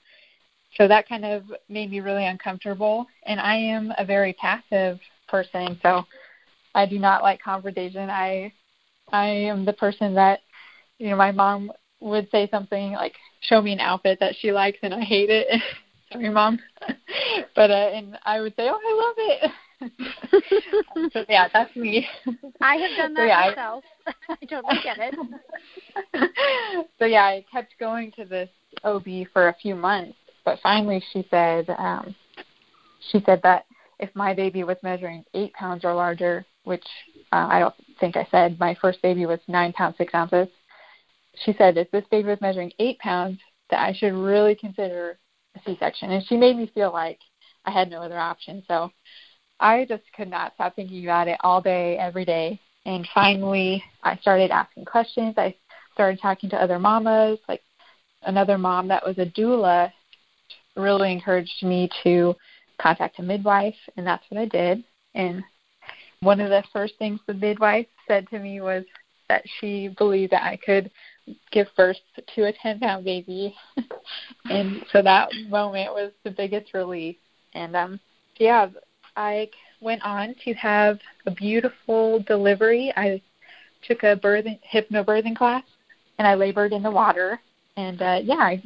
So 0.77 0.87
that 0.89 1.09
kind 1.09 1.25
of 1.25 1.45
made 1.69 1.91
me 1.91 2.01
really 2.01 2.27
uncomfortable. 2.27 3.07
And 3.27 3.41
I 3.41 3.57
am 3.57 3.93
a 3.99 4.05
very 4.05 4.33
passive 4.35 5.01
person, 5.29 5.79
so 5.83 6.05
I 6.75 6.87
do 6.87 6.99
not 6.99 7.23
like 7.23 7.41
confrontation. 7.41 8.11
I 8.11 8.53
I 9.13 9.27
am 9.27 9.65
the 9.65 9.73
person 9.73 10.15
that 10.15 10.41
you 10.99 11.11
know 11.11 11.17
my 11.17 11.33
mom 11.33 11.73
would 12.01 12.29
say 12.31 12.49
something 12.51 12.93
like 12.93 13.15
show 13.41 13.61
me 13.61 13.73
an 13.73 13.81
outfit 13.81 14.19
that 14.21 14.35
she 14.39 14.53
likes 14.53 14.79
and 14.83 14.95
I 14.95 15.01
hate 15.01 15.31
it. 15.31 15.47
Sorry, 16.13 16.29
mom. 16.29 16.59
but 17.57 17.71
uh, 17.71 17.91
and 17.93 18.19
I 18.25 18.41
would 18.41 18.55
say, 18.57 18.69
oh, 18.69 18.79
I 18.79 18.95
love 19.07 19.15
it. 19.19 21.11
so 21.13 21.25
yeah, 21.29 21.49
that's 21.53 21.75
me. 21.75 22.07
I 22.61 22.77
have 22.77 22.97
done 22.97 23.15
that 23.15 23.21
so, 23.21 23.25
yeah, 23.25 23.49
myself. 23.49 23.85
I, 24.07 24.13
I 24.31 24.45
totally 24.47 24.81
get 24.83 24.99
it. 25.01 26.91
so 26.99 27.05
yeah, 27.07 27.25
I 27.25 27.45
kept 27.51 27.75
going 27.81 28.13
to 28.13 28.25
this 28.25 28.51
OB 28.85 29.07
for 29.33 29.49
a 29.49 29.57
few 29.61 29.75
months, 29.75 30.17
but 30.45 30.59
finally 30.63 31.03
she 31.13 31.27
said, 31.31 31.69
um, 31.79 32.15
she 33.11 33.23
said 33.27 33.41
that 33.43 33.67
if 33.99 34.15
my 34.15 34.35
baby 34.35 34.63
was 34.65 34.77
measuring 34.83 35.25
eight 35.35 35.53
pounds 35.55 35.85
or 35.85 35.95
larger, 35.95 36.45
which 36.65 36.85
uh, 37.33 37.49
I 37.51 37.59
don't 37.59 37.75
think 37.99 38.17
I 38.17 38.27
said, 38.31 38.59
my 38.59 38.77
first 38.81 39.03
baby 39.03 39.27
was 39.27 39.41
nine 39.49 39.73
pounds 39.73 39.97
six 39.99 40.15
ounces 40.15 40.49
she 41.45 41.55
said 41.55 41.77
if 41.77 41.91
this 41.91 42.05
baby 42.11 42.29
was 42.29 42.41
measuring 42.41 42.73
eight 42.79 42.99
pounds, 42.99 43.39
that 43.71 43.81
I 43.81 43.93
should 43.93 44.13
really 44.13 44.55
consider 44.55 45.19
a 45.57 45.61
C-section. 45.65 46.11
And 46.11 46.25
she 46.27 46.37
made 46.37 46.57
me 46.57 46.71
feel 46.75 46.93
like 46.93 47.19
I 47.65 47.71
had 47.71 47.91
no 47.91 48.03
other 48.03 48.19
option. 48.19 48.63
So 48.69 48.91
I 49.59 49.87
just 49.89 50.03
could 50.17 50.29
not 50.29 50.55
stop 50.55 50.77
thinking 50.77 51.05
about 51.05 51.29
it 51.29 51.39
all 51.41 51.61
day, 51.61 51.97
every 51.97 52.25
day. 52.25 52.61
And 52.87 53.09
finally, 53.15 53.83
I 54.03 54.17
started 54.19 54.51
asking 54.51 54.85
questions. 54.85 55.35
I 55.39 55.55
started 55.95 56.21
talking 56.21 56.51
to 56.51 56.63
other 56.63 56.79
mamas, 56.79 57.39
like 57.49 57.63
another 58.23 58.59
mom 58.59 58.89
that 58.89 59.07
was 59.07 59.19
a 59.19 59.27
doula 59.27 59.93
really 60.77 61.13
encouraged 61.13 61.63
me 61.63 61.89
to 62.03 62.35
contact 62.79 63.19
a 63.19 63.23
midwife, 63.23 63.77
and 63.97 64.07
that's 64.07 64.25
what 64.29 64.41
I 64.41 64.47
did. 64.47 64.85
And 65.15 65.43
one 66.21 66.41
of 66.41 66.51
the 66.51 66.65
first 66.73 66.95
things 66.99 67.21
the 67.27 67.35
midwife 67.35 67.87
said 68.09 68.29
to 68.31 68.39
me 68.39 68.61
was 68.61 68.85
that 69.29 69.45
she 69.61 69.89
believed 69.97 70.33
that 70.33 70.43
I 70.43 70.57
could 70.57 70.91
give 71.51 71.69
birth 71.77 71.97
to 72.35 72.45
a 72.45 72.53
10 72.53 72.81
pound 72.81 73.05
baby. 73.05 73.55
and 74.51 74.85
so 74.93 75.03
that 75.03 75.31
moment 75.49 75.93
was 75.93 76.13
the 76.25 76.31
biggest 76.31 76.75
relief. 76.75 77.17
And 77.55 77.75
um, 77.77 78.01
yeah, 78.39 78.69
I 79.17 79.51
went 79.81 80.03
on 80.05 80.35
to 80.45 80.55
have 80.55 80.99
a 81.27 81.31
beautiful 81.31 82.21
delivery. 82.21 82.93
I 82.97 83.23
took 83.87 84.03
a 84.03 84.17
birth 84.17 84.47
hypnobirthing 84.73 85.37
class 85.37 85.65
and 86.19 86.27
I 86.27 86.35
labored 86.35 86.73
in 86.73 86.83
the 86.83 86.91
water. 86.91 87.41
And 87.77 88.01
uh, 88.01 88.21
yeah, 88.23 88.35
I, 88.35 88.63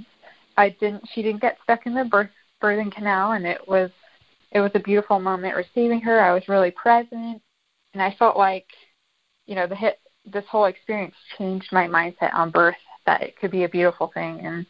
I 0.56 0.70
didn't. 0.80 1.08
She 1.14 1.22
didn't 1.22 1.40
get 1.40 1.58
stuck 1.64 1.86
in 1.86 1.94
the 1.94 2.04
birth 2.04 2.30
birthing 2.62 2.92
canal, 2.92 3.32
and 3.32 3.46
it 3.46 3.66
was 3.66 3.90
it 4.52 4.60
was 4.60 4.70
a 4.74 4.80
beautiful 4.80 5.18
moment 5.18 5.56
receiving 5.56 6.00
her. 6.00 6.20
I 6.20 6.32
was 6.32 6.48
really 6.48 6.70
present, 6.70 7.40
and 7.94 8.02
I 8.02 8.14
felt 8.18 8.36
like, 8.36 8.66
you 9.46 9.54
know, 9.54 9.66
the 9.66 9.76
hit 9.76 9.98
this 10.32 10.44
whole 10.50 10.66
experience 10.66 11.14
changed 11.36 11.68
my 11.72 11.86
mindset 11.86 12.32
on 12.34 12.50
birth 12.50 12.76
that 13.06 13.22
it 13.22 13.38
could 13.38 13.50
be 13.50 13.64
a 13.64 13.68
beautiful 13.68 14.10
thing 14.12 14.40
and 14.40 14.66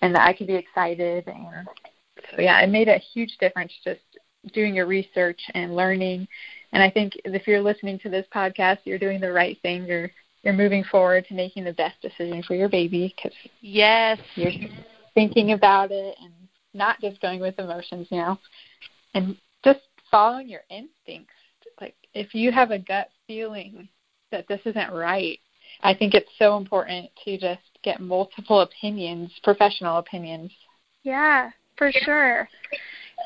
and 0.00 0.14
that 0.14 0.26
I 0.26 0.32
could 0.32 0.46
be 0.46 0.54
excited 0.54 1.26
and 1.26 1.66
so 2.30 2.40
yeah, 2.40 2.60
it 2.60 2.70
made 2.70 2.88
a 2.88 2.98
huge 2.98 3.36
difference 3.38 3.72
just 3.84 4.00
doing 4.52 4.74
your 4.74 4.86
research 4.86 5.40
and 5.54 5.74
learning. 5.74 6.26
And 6.72 6.82
I 6.82 6.90
think 6.90 7.14
if 7.24 7.46
you're 7.46 7.62
listening 7.62 7.98
to 8.00 8.08
this 8.08 8.26
podcast, 8.34 8.78
you're 8.84 8.98
doing 8.98 9.20
the 9.20 9.32
right 9.32 9.60
thing. 9.62 9.84
You're 9.84 10.10
you're 10.42 10.54
moving 10.54 10.84
forward 10.84 11.26
to 11.28 11.34
making 11.34 11.64
the 11.64 11.72
best 11.72 12.00
decision 12.00 12.42
for 12.42 12.54
your 12.54 12.68
baby 12.68 13.12
because 13.16 13.36
yes, 13.60 14.18
you're 14.36 14.52
thinking 15.14 15.52
about 15.52 15.90
it 15.90 16.16
and 16.22 16.32
not 16.74 17.00
just 17.00 17.20
going 17.20 17.40
with 17.40 17.58
emotions, 17.58 18.06
you 18.10 18.18
know, 18.18 18.38
and 19.14 19.36
just 19.64 19.80
following 20.10 20.48
your 20.48 20.62
instincts. 20.70 21.34
Like 21.80 21.96
if 22.14 22.34
you 22.34 22.52
have 22.52 22.70
a 22.70 22.78
gut 22.78 23.10
feeling 23.26 23.88
that 24.30 24.46
this 24.48 24.60
isn't 24.64 24.92
right, 24.92 25.38
I 25.82 25.94
think 25.94 26.14
it's 26.14 26.30
so 26.38 26.56
important 26.56 27.10
to 27.24 27.38
just 27.38 27.60
get 27.82 28.00
multiple 28.00 28.60
opinions, 28.60 29.32
professional 29.42 29.98
opinions. 29.98 30.50
Yeah, 31.02 31.50
for 31.76 31.92
sure. 31.92 32.48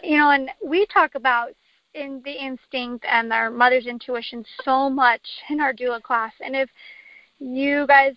You 0.02 0.18
know, 0.18 0.30
and 0.30 0.50
we 0.64 0.87
talk 0.87 1.14
about 1.14 1.50
in 1.94 2.23
the 2.25 2.32
instinct 2.32 3.04
and 3.09 3.32
our 3.32 3.50
mother's 3.50 3.87
intuition 3.87 4.44
so 4.64 4.88
much 4.88 5.23
in 5.50 5.61
our 5.61 5.73
doula 5.73 6.02
class. 6.02 6.32
And 6.44 6.56
if 6.56 6.71
you 7.38 7.87
guys 7.87 8.14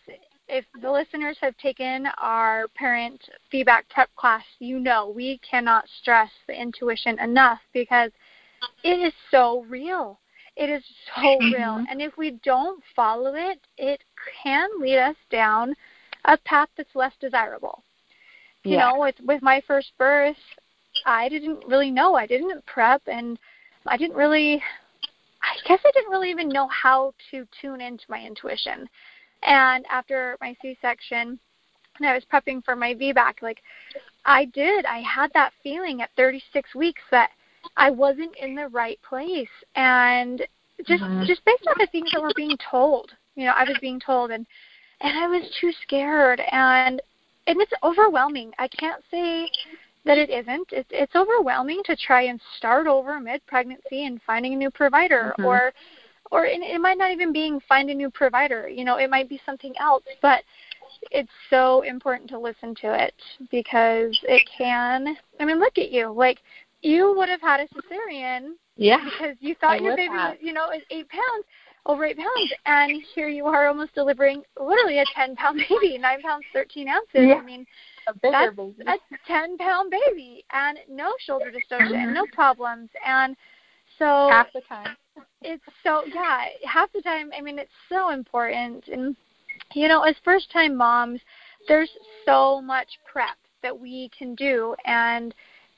if 0.48 0.66
the 0.82 0.92
listeners 0.92 1.38
have 1.42 1.58
taken 1.58 2.08
our 2.20 2.68
parent 2.76 3.20
VBAC 3.52 3.90
prep 3.90 4.10
class, 4.16 4.44
you 4.60 4.80
know 4.80 5.10
we 5.10 5.40
cannot 5.40 5.86
stress 6.02 6.30
the 6.48 6.60
intuition 6.60 7.20
enough 7.20 7.60
because 7.74 8.12
it 8.84 9.00
is 9.00 9.14
so 9.32 9.66
real. 9.68 10.20
It 10.56 10.70
is 10.70 10.84
so 11.16 11.22
mm-hmm. 11.22 11.54
real. 11.54 11.86
And 11.90 12.02
if 12.02 12.18
we 12.18 12.32
don't 12.44 12.82
follow 12.96 13.34
it, 13.36 13.60
it 13.78 14.04
can 14.44 14.70
lead 14.80 14.98
us 14.98 15.16
down 15.30 15.76
a 16.26 16.38
path 16.38 16.70
that's 16.78 16.96
less 16.96 17.14
desirable. 17.20 17.84
You 18.64 18.74
yeah. 18.74 18.90
know, 18.90 19.00
with 19.00 19.16
with 19.24 19.42
my 19.42 19.62
first 19.68 19.92
birth, 19.98 20.38
I 21.06 21.30
didn't 21.30 21.66
really 21.68 21.92
know. 21.92 22.16
I 22.16 22.26
didn't 22.26 22.66
prep 22.66 23.02
and 23.08 23.38
I 23.86 23.98
didn't 23.98 24.16
really 24.16 24.64
I 25.46 25.68
guess 25.68 25.80
I 25.86 25.92
didn't 25.94 26.12
really 26.12 26.32
even 26.32 26.50
know 26.50 26.68
how 26.68 27.14
to 27.32 27.48
tune 27.62 27.82
into 27.82 28.04
my 28.10 28.24
intuition. 28.26 28.90
And 29.44 29.86
after 29.92 30.38
my 30.42 30.56
C-section, 30.62 31.40
and 32.00 32.10
I 32.10 32.14
was 32.14 32.26
prepping 32.32 32.64
for 32.64 32.76
my 32.76 32.96
VBAC, 32.96 33.42
like 33.42 33.62
I 34.26 34.46
did, 34.46 34.86
I 34.86 35.00
had 35.00 35.32
that 35.34 35.54
feeling 35.62 36.02
at 36.02 36.10
36 36.18 36.74
weeks 36.74 37.04
that 37.12 37.30
I 37.78 37.92
wasn't 37.92 38.36
in 38.38 38.56
the 38.56 38.68
right 38.68 39.00
place, 39.08 39.50
and 39.76 40.40
just 40.88 41.04
mm-hmm. 41.04 41.24
just 41.26 41.44
based 41.46 41.68
on 41.68 41.76
the 41.78 41.88
things 41.92 42.10
that 42.14 42.22
were 42.22 42.34
being 42.36 42.58
told, 42.70 43.12
you 43.36 43.46
know, 43.46 43.54
I 43.56 43.64
was 43.64 43.78
being 43.82 44.00
told, 44.00 44.32
and 44.32 44.46
and 45.02 45.18
I 45.18 45.28
was 45.28 45.44
too 45.60 45.72
scared, 45.84 46.42
and 46.52 47.02
and 47.48 47.62
it's 47.62 47.74
overwhelming. 47.84 48.52
I 48.58 48.68
can't 48.68 49.04
say 49.12 49.50
that 50.06 50.18
it 50.18 50.30
isn't. 50.30 50.70
It's 50.72 50.90
it's 50.92 51.16
overwhelming 51.16 51.82
to 51.86 51.96
try 51.96 52.24
and 52.24 52.40
start 52.58 52.88
over 52.88 53.20
mid 53.20 53.46
pregnancy 53.46 54.06
and 54.06 54.22
finding 54.26 54.54
a 54.54 54.58
new 54.58 54.72
provider, 54.72 55.34
mm-hmm. 55.38 55.46
or 55.46 55.74
or 56.32 56.46
it, 56.46 56.62
it 56.62 56.80
might 56.80 56.98
not 56.98 57.12
even 57.12 57.34
being 57.34 57.60
find 57.68 57.90
a 57.90 57.94
new 57.94 58.10
provider. 58.10 58.68
You 58.68 58.86
know, 58.86 58.98
it 58.98 59.10
might 59.10 59.30
be 59.30 59.40
something 59.46 59.74
else, 59.80 60.04
but 60.22 60.44
it's 61.12 61.30
so 61.50 61.82
important 61.82 62.30
to 62.30 62.40
listen 62.40 62.74
to 62.76 62.94
it 62.94 63.14
because 63.52 64.18
it 64.24 64.44
can. 64.58 65.18
I 65.40 65.46
mean, 65.46 65.60
look 65.60 65.78
at 65.78 65.92
you. 65.92 66.12
Like 66.12 66.40
you 66.86 67.14
would 67.18 67.30
have 67.30 67.42
had 67.42 67.60
a 67.60 67.68
cesarean 67.68 68.54
yeah. 68.78 68.98
Because 69.04 69.38
you 69.40 69.56
thought 69.56 69.82
your 69.82 69.96
baby 69.96 70.10
was, 70.10 70.38
you 70.42 70.54
know, 70.54 70.70
is 70.72 70.84
eight 70.92 71.08
pounds, 71.10 71.46
over 71.86 72.06
eight 72.06 72.18
pounds, 72.18 72.54
and 72.66 73.02
here 73.14 73.30
you 73.30 73.46
are 73.46 73.68
almost 73.68 73.96
delivering 73.96 74.44
literally 74.60 75.00
a 75.00 75.06
ten 75.16 75.36
pound 75.36 75.62
baby, 75.70 75.98
nine 75.98 76.22
pounds 76.22 76.46
thirteen 76.52 76.88
ounces. 76.88 77.10
Yeah. 77.14 77.36
I 77.36 77.42
mean 77.42 77.66
that's 78.22 78.56
baby. 78.56 78.74
a 78.88 78.98
ten 79.28 79.58
pound 79.58 79.92
baby 79.92 80.46
and 80.52 80.78
no 80.90 81.14
shoulder 81.26 81.52
dystocia 81.52 81.96
and 81.96 82.14
no 82.14 82.24
mm-hmm. 82.24 82.34
problems 82.34 82.90
and 83.06 83.36
so 83.98 84.28
half 84.30 84.48
the 84.54 84.62
time. 84.68 84.96
It's 85.42 85.64
so 85.84 86.04
yeah, 86.14 86.46
half 86.66 86.92
the 86.92 87.02
time 87.02 87.32
I 87.38 87.42
mean 87.42 87.58
it's 87.60 87.72
so 87.88 88.12
important 88.12 88.88
and 88.90 89.16
you 89.74 89.88
know, 89.88 90.04
as 90.04 90.16
first 90.24 90.52
time 90.52 90.76
moms, 90.76 91.22
there's 91.68 91.90
so 92.26 92.62
much 92.62 92.88
prep 93.12 93.38
that 93.64 93.78
we 93.78 94.12
can 94.18 94.36
do 94.36 94.76
and 94.86 95.34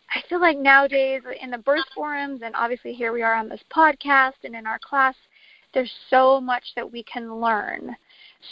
I 0.10 0.22
feel 0.30 0.40
like 0.40 0.58
nowadays 0.58 1.22
in 1.42 1.52
the 1.52 1.58
birth 1.58 1.86
forums, 1.94 2.42
and 2.44 2.56
obviously 2.56 2.94
here 2.94 3.12
we 3.12 3.22
are 3.22 3.36
on 3.36 3.50
this 3.50 3.62
podcast 3.76 4.34
and 4.44 4.56
in 4.56 4.66
our 4.66 4.80
class, 4.80 5.16
there's 5.74 5.94
so 6.10 6.40
much 6.40 6.64
that 6.76 6.90
we 6.90 7.04
can 7.04 7.40
learn. 7.42 7.96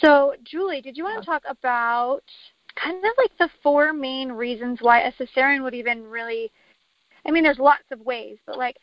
So, 0.00 0.34
Julie, 0.44 0.80
did 0.80 0.96
you 0.96 1.04
want 1.04 1.20
to 1.20 1.26
talk 1.26 1.42
about 1.48 2.22
kind 2.76 2.98
of 2.98 3.12
like 3.16 3.36
the 3.38 3.48
four 3.62 3.92
main 3.92 4.30
reasons 4.30 4.78
why 4.82 5.00
a 5.00 5.12
cesarean 5.12 5.62
would 5.62 5.74
even 5.74 6.04
really? 6.04 6.52
I 7.26 7.30
mean, 7.30 7.42
there's 7.42 7.58
lots 7.58 7.84
of 7.90 8.00
ways, 8.00 8.36
but 8.46 8.58
like 8.58 8.76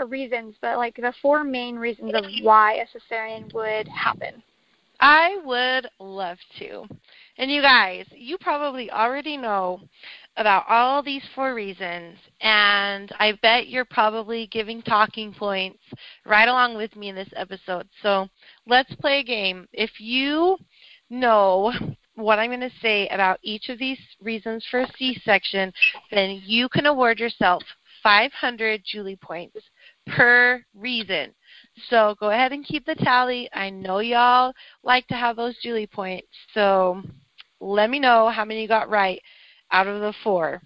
uh, 0.00 0.06
reasons, 0.06 0.54
but 0.62 0.78
like 0.78 0.96
the 0.96 1.12
four 1.20 1.44
main 1.44 1.76
reasons 1.76 2.14
of 2.14 2.24
why 2.42 2.74
a 2.74 2.86
cesarean 2.86 3.52
would 3.52 3.88
happen. 3.88 4.42
I 5.00 5.38
would 5.44 5.88
love 5.98 6.38
to. 6.60 6.86
And 7.36 7.50
you 7.50 7.60
guys, 7.60 8.06
you 8.12 8.38
probably 8.38 8.90
already 8.90 9.36
know 9.36 9.80
about 10.36 10.64
all 10.68 11.02
these 11.02 11.22
four 11.34 11.54
reasons, 11.54 12.16
and 12.40 13.12
I 13.18 13.32
bet 13.42 13.68
you're 13.68 13.84
probably 13.84 14.46
giving 14.46 14.82
talking 14.82 15.34
points 15.34 15.82
right 16.24 16.48
along 16.48 16.76
with 16.76 16.96
me 16.96 17.10
in 17.10 17.14
this 17.14 17.28
episode. 17.36 17.88
So 18.02 18.28
let's 18.66 18.94
play 18.96 19.20
a 19.20 19.24
game. 19.24 19.68
If 19.72 20.00
you 20.00 20.56
know 21.10 21.72
what 22.14 22.38
I'm 22.38 22.50
going 22.50 22.60
to 22.60 22.70
say 22.80 23.08
about 23.08 23.40
each 23.42 23.68
of 23.68 23.78
these 23.78 23.98
reasons 24.22 24.64
for 24.70 24.80
a 24.80 24.92
C 24.98 25.20
section, 25.24 25.72
then 26.10 26.40
you 26.44 26.68
can 26.68 26.86
award 26.86 27.18
yourself 27.18 27.62
500 28.02 28.82
Julie 28.84 29.16
points 29.16 29.58
per 30.06 30.64
reason. 30.74 31.32
So 31.88 32.16
go 32.18 32.30
ahead 32.30 32.52
and 32.52 32.64
keep 32.64 32.84
the 32.84 32.94
tally. 32.96 33.48
I 33.52 33.70
know 33.70 34.00
y'all 34.00 34.52
like 34.82 35.06
to 35.08 35.14
have 35.14 35.36
those 35.36 35.56
Julie 35.62 35.86
points, 35.86 36.28
so 36.52 37.02
let 37.60 37.90
me 37.90 38.00
know 38.00 38.28
how 38.28 38.44
many 38.44 38.62
you 38.62 38.68
got 38.68 38.90
right 38.90 39.22
out 39.72 39.86
of 39.86 40.00
the 40.00 40.14
four. 40.22 40.62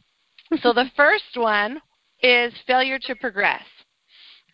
so 0.63 0.73
the 0.73 0.91
first 0.97 1.37
one 1.37 1.81
is 2.23 2.53
failure 2.67 2.99
to 2.99 3.15
progress. 3.17 3.65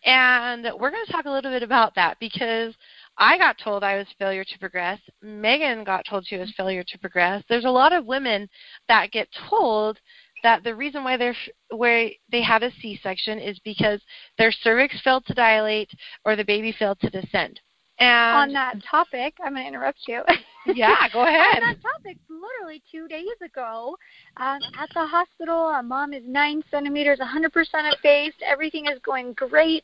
And 0.05 0.67
we're 0.79 0.91
going 0.91 1.05
to 1.05 1.11
talk 1.11 1.25
a 1.25 1.31
little 1.31 1.51
bit 1.51 1.63
about 1.63 1.95
that 1.95 2.17
because 2.19 2.73
I 3.17 3.37
got 3.37 3.57
told 3.57 3.83
I 3.83 3.97
was 3.97 4.07
failure 4.19 4.43
to 4.43 4.59
progress. 4.59 4.99
Meagan 5.21 5.83
got 5.83 6.05
told 6.09 6.25
she 6.25 6.37
was 6.37 6.53
failure 6.57 6.83
to 6.85 6.99
progress. 6.99 7.43
There's 7.47 7.65
a 7.65 7.69
lot 7.69 7.93
of 7.93 8.05
women 8.05 8.49
that 8.87 9.11
get 9.11 9.29
told 9.49 9.99
that 10.43 10.63
the 10.63 10.75
reason 10.75 11.03
why 11.05 11.15
they're 11.15 11.35
where 11.69 12.09
they 12.31 12.41
had 12.41 12.63
a 12.63 12.71
C-section 12.81 13.39
is 13.39 13.57
because 13.59 14.01
their 14.37 14.51
cervix 14.51 14.99
failed 15.01 15.25
to 15.27 15.33
dilate 15.33 15.89
or 16.25 16.35
the 16.35 16.43
baby 16.43 16.75
failed 16.77 16.99
to 16.99 17.09
descend. 17.09 17.61
And 18.03 18.35
on 18.49 18.53
that 18.53 18.83
topic, 18.89 19.35
I'm 19.43 19.53
going 19.53 19.63
to 19.63 19.67
interrupt 19.67 19.99
you. 20.07 20.21
yeah, 20.73 21.07
go 21.11 21.23
ahead. 21.23 21.61
on 21.63 21.73
that 21.73 21.81
topic, 21.81 22.17
literally 22.29 22.81
two 22.91 23.07
days 23.07 23.25
ago, 23.43 23.97
um, 24.37 24.59
at 24.79 24.89
the 24.93 25.05
hospital, 25.05 25.69
a 25.69 25.83
mom 25.83 26.13
is 26.13 26.23
nine 26.25 26.63
centimeters, 26.71 27.19
100% 27.19 27.49
effaced. 27.93 28.37
Everything 28.45 28.85
is 28.87 28.99
going 29.03 29.33
great. 29.33 29.83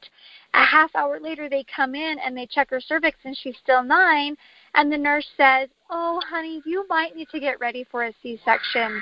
A 0.54 0.64
half 0.64 0.94
hour 0.96 1.20
later, 1.20 1.50
they 1.50 1.66
come 1.74 1.96
in 1.96 2.18
and 2.20 2.36
they 2.36 2.46
check 2.46 2.70
her 2.72 2.82
cervix, 2.82 3.18
and 3.24 3.38
she's 3.38 3.56
still 3.62 3.84
nine. 3.84 4.36
And 4.74 4.92
the 4.92 4.98
nurse 4.98 5.28
says, 5.38 5.70
"Oh, 5.90 6.22
honey, 6.28 6.62
you 6.66 6.86
might 6.88 7.16
need 7.16 7.30
to 7.30 7.40
get 7.40 7.60
ready 7.60 7.86
for 7.90 8.06
a 8.06 8.14
C-section." 8.22 9.02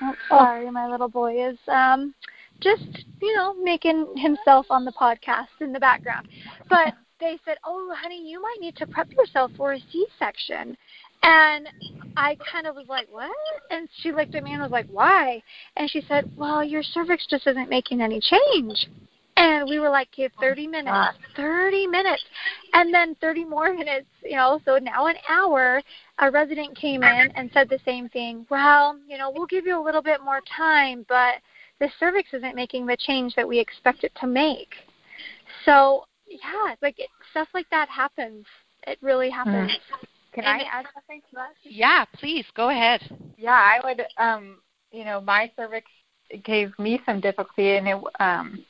Oh, 0.00 0.14
sorry, 0.28 0.70
my 0.70 0.88
little 0.88 1.08
boy 1.08 1.48
is 1.48 1.58
um 1.68 2.14
just 2.60 3.04
you 3.20 3.34
know 3.36 3.54
making 3.54 4.16
himself 4.16 4.66
on 4.70 4.84
the 4.84 4.92
podcast 4.92 5.48
in 5.60 5.72
the 5.72 5.80
background, 5.80 6.28
but 6.68 6.94
they 7.22 7.38
said, 7.44 7.58
"Oh, 7.64 7.94
honey, 7.96 8.28
you 8.28 8.40
might 8.42 8.58
need 8.60 8.76
to 8.76 8.86
prep 8.86 9.10
yourself 9.12 9.50
for 9.56 9.72
a 9.72 9.80
C-section." 9.90 10.76
And 11.22 11.68
I 12.16 12.36
kind 12.50 12.66
of 12.66 12.74
was 12.74 12.86
like, 12.88 13.06
what? 13.10 13.30
And 13.70 13.88
she 14.00 14.12
looked 14.12 14.34
at 14.34 14.42
me 14.42 14.52
and 14.52 14.62
was 14.62 14.70
like, 14.70 14.86
why? 14.90 15.42
And 15.76 15.90
she 15.90 16.02
said, 16.08 16.30
well, 16.36 16.64
your 16.64 16.82
cervix 16.82 17.26
just 17.28 17.46
isn't 17.46 17.70
making 17.70 18.00
any 18.00 18.20
change. 18.20 18.88
And 19.36 19.68
we 19.68 19.78
were 19.78 19.88
like, 19.88 20.08
okay, 20.12 20.28
30 20.40 20.66
minutes, 20.66 21.16
30 21.36 21.86
minutes. 21.86 22.22
And 22.74 22.92
then 22.92 23.14
30 23.20 23.44
more 23.44 23.72
minutes, 23.76 24.06
you 24.22 24.36
know, 24.36 24.60
so 24.64 24.78
now 24.78 25.06
an 25.06 25.16
hour, 25.28 25.80
a 26.18 26.30
resident 26.30 26.76
came 26.76 27.02
in 27.02 27.30
and 27.34 27.50
said 27.54 27.68
the 27.68 27.80
same 27.84 28.08
thing. 28.08 28.46
Well, 28.50 28.98
you 29.08 29.16
know, 29.16 29.30
we'll 29.34 29.46
give 29.46 29.64
you 29.64 29.80
a 29.80 29.82
little 29.82 30.02
bit 30.02 30.22
more 30.22 30.40
time, 30.56 31.06
but 31.08 31.36
the 31.80 31.88
cervix 31.98 32.34
isn't 32.34 32.54
making 32.54 32.86
the 32.86 32.96
change 32.96 33.34
that 33.36 33.48
we 33.48 33.58
expect 33.58 34.04
it 34.04 34.12
to 34.20 34.26
make. 34.26 34.74
So, 35.64 36.04
yeah, 36.32 36.74
like 36.80 36.98
it, 36.98 37.08
stuff 37.30 37.48
like 37.54 37.68
that 37.70 37.88
happens. 37.88 38.46
It 38.86 38.98
really 39.00 39.30
happens. 39.30 39.70
Mm. 39.70 40.06
Can 40.32 40.44
and 40.44 40.62
I 40.62 40.64
add 40.64 40.86
something 40.94 41.20
to 41.30 41.36
that? 41.36 41.52
Yeah, 41.62 42.04
please 42.14 42.46
go 42.54 42.70
ahead. 42.70 43.00
Yeah, 43.36 43.50
I 43.50 43.80
would. 43.84 44.02
Um, 44.18 44.58
you 44.90 45.04
know, 45.04 45.20
my 45.20 45.50
cervix 45.56 45.86
gave 46.44 46.76
me 46.78 47.00
some 47.04 47.20
difficulty, 47.20 47.76
and 47.76 47.88
it 47.88 48.02
um, 48.18 48.64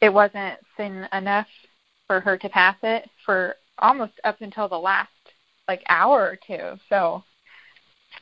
it 0.00 0.12
wasn't 0.12 0.58
thin 0.76 1.06
enough 1.12 1.46
for 2.06 2.20
her 2.20 2.36
to 2.38 2.48
pass 2.48 2.76
it 2.82 3.08
for 3.24 3.56
almost 3.78 4.12
up 4.24 4.40
until 4.40 4.68
the 4.68 4.78
last 4.78 5.10
like 5.66 5.82
hour 5.88 6.20
or 6.20 6.38
two. 6.46 6.78
So 6.88 7.24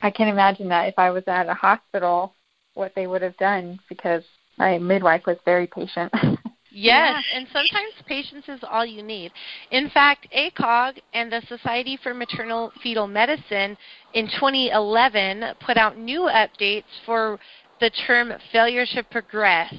I 0.01 0.09
can 0.09 0.27
imagine 0.27 0.69
that 0.69 0.87
if 0.87 0.95
I 0.97 1.11
was 1.11 1.23
at 1.27 1.49
a 1.49 1.53
hospital, 1.53 2.33
what 2.73 2.93
they 2.95 3.05
would 3.05 3.21
have 3.21 3.37
done 3.37 3.79
because 3.89 4.23
my 4.57 4.77
midwife 4.77 5.25
was 5.27 5.37
very 5.45 5.67
patient. 5.67 6.11
Yes, 6.75 7.23
yeah. 7.31 7.37
and 7.37 7.47
sometimes 7.53 7.93
patience 8.07 8.45
is 8.47 8.59
all 8.67 8.83
you 8.83 9.03
need. 9.03 9.31
In 9.69 9.91
fact, 9.91 10.27
ACOG 10.35 10.99
and 11.13 11.31
the 11.31 11.43
Society 11.47 11.99
for 12.01 12.15
Maternal 12.15 12.71
Fetal 12.81 13.05
Medicine 13.05 13.77
in 14.15 14.25
2011 14.25 15.53
put 15.63 15.77
out 15.77 15.99
new 15.99 16.21
updates 16.21 16.89
for 17.05 17.39
the 17.79 17.91
term 18.07 18.33
failure 18.51 18.87
to 18.87 19.03
progress. 19.03 19.71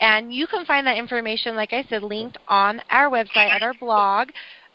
And 0.00 0.34
you 0.34 0.48
can 0.48 0.64
find 0.64 0.84
that 0.88 0.96
information, 0.96 1.54
like 1.54 1.72
I 1.72 1.84
said, 1.88 2.02
linked 2.02 2.38
on 2.48 2.82
our 2.90 3.08
website 3.08 3.50
at 3.50 3.62
our 3.62 3.74
blog, 3.74 4.30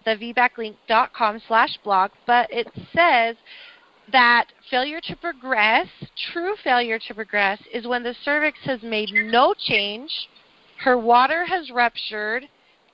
thevbaclink.com 0.05 1.41
slash 1.49 1.77
blog. 1.83 2.11
But 2.25 2.47
it 2.49 2.67
says 2.95 3.35
that 4.13 4.45
failure 4.71 5.01
to 5.01 5.15
progress, 5.17 5.87
true 6.31 6.55
failure 6.63 6.97
to 7.09 7.13
progress, 7.13 7.59
is 7.73 7.85
when 7.85 8.03
the 8.03 8.15
cervix 8.23 8.57
has 8.63 8.81
made 8.83 9.09
no 9.11 9.53
change– 9.53 10.09
her 10.79 10.97
water 10.97 11.45
has 11.45 11.71
ruptured, 11.71 12.47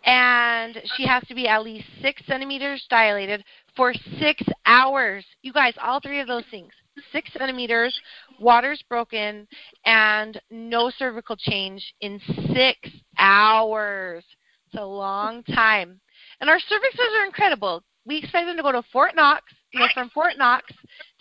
and 0.06 0.82
she 0.96 1.06
has 1.06 1.24
to 1.28 1.36
be 1.36 1.48
at 1.48 1.64
least 1.64 1.88
six 2.02 2.22
centimeters 2.26 2.86
dilated 2.90 3.44
for 3.76 3.94
six 4.20 4.42
hours. 4.66 5.26
You 5.42 5.54
guys, 5.54 5.74
all 5.82 6.00
three 6.00 6.20
of 6.20 6.28
those 6.28 6.46
things 6.52 6.72
six 7.12 7.32
centimeters, 7.34 8.00
water's 8.40 8.84
broken, 8.90 9.48
and 9.86 10.40
no 10.52 10.92
cervical 10.98 11.36
change 11.36 11.94
in 12.02 12.20
six 12.54 12.78
hours. 13.18 14.24
It's 14.68 14.82
a 14.82 14.86
long 14.86 15.44
time. 15.44 16.00
And 16.42 16.50
our 16.50 16.58
cervixes 16.58 17.20
are 17.20 17.26
incredible. 17.26 17.84
We 18.06 18.18
expect 18.18 18.48
them 18.48 18.58
to 18.58 18.64
go 18.64 18.72
to 18.72 18.84
Fort 18.92 19.16
Knox, 19.16 19.44
you 19.72 19.80
know, 19.80 19.88
from 19.94 20.10
Fort 20.10 20.34
Knox 20.38 20.66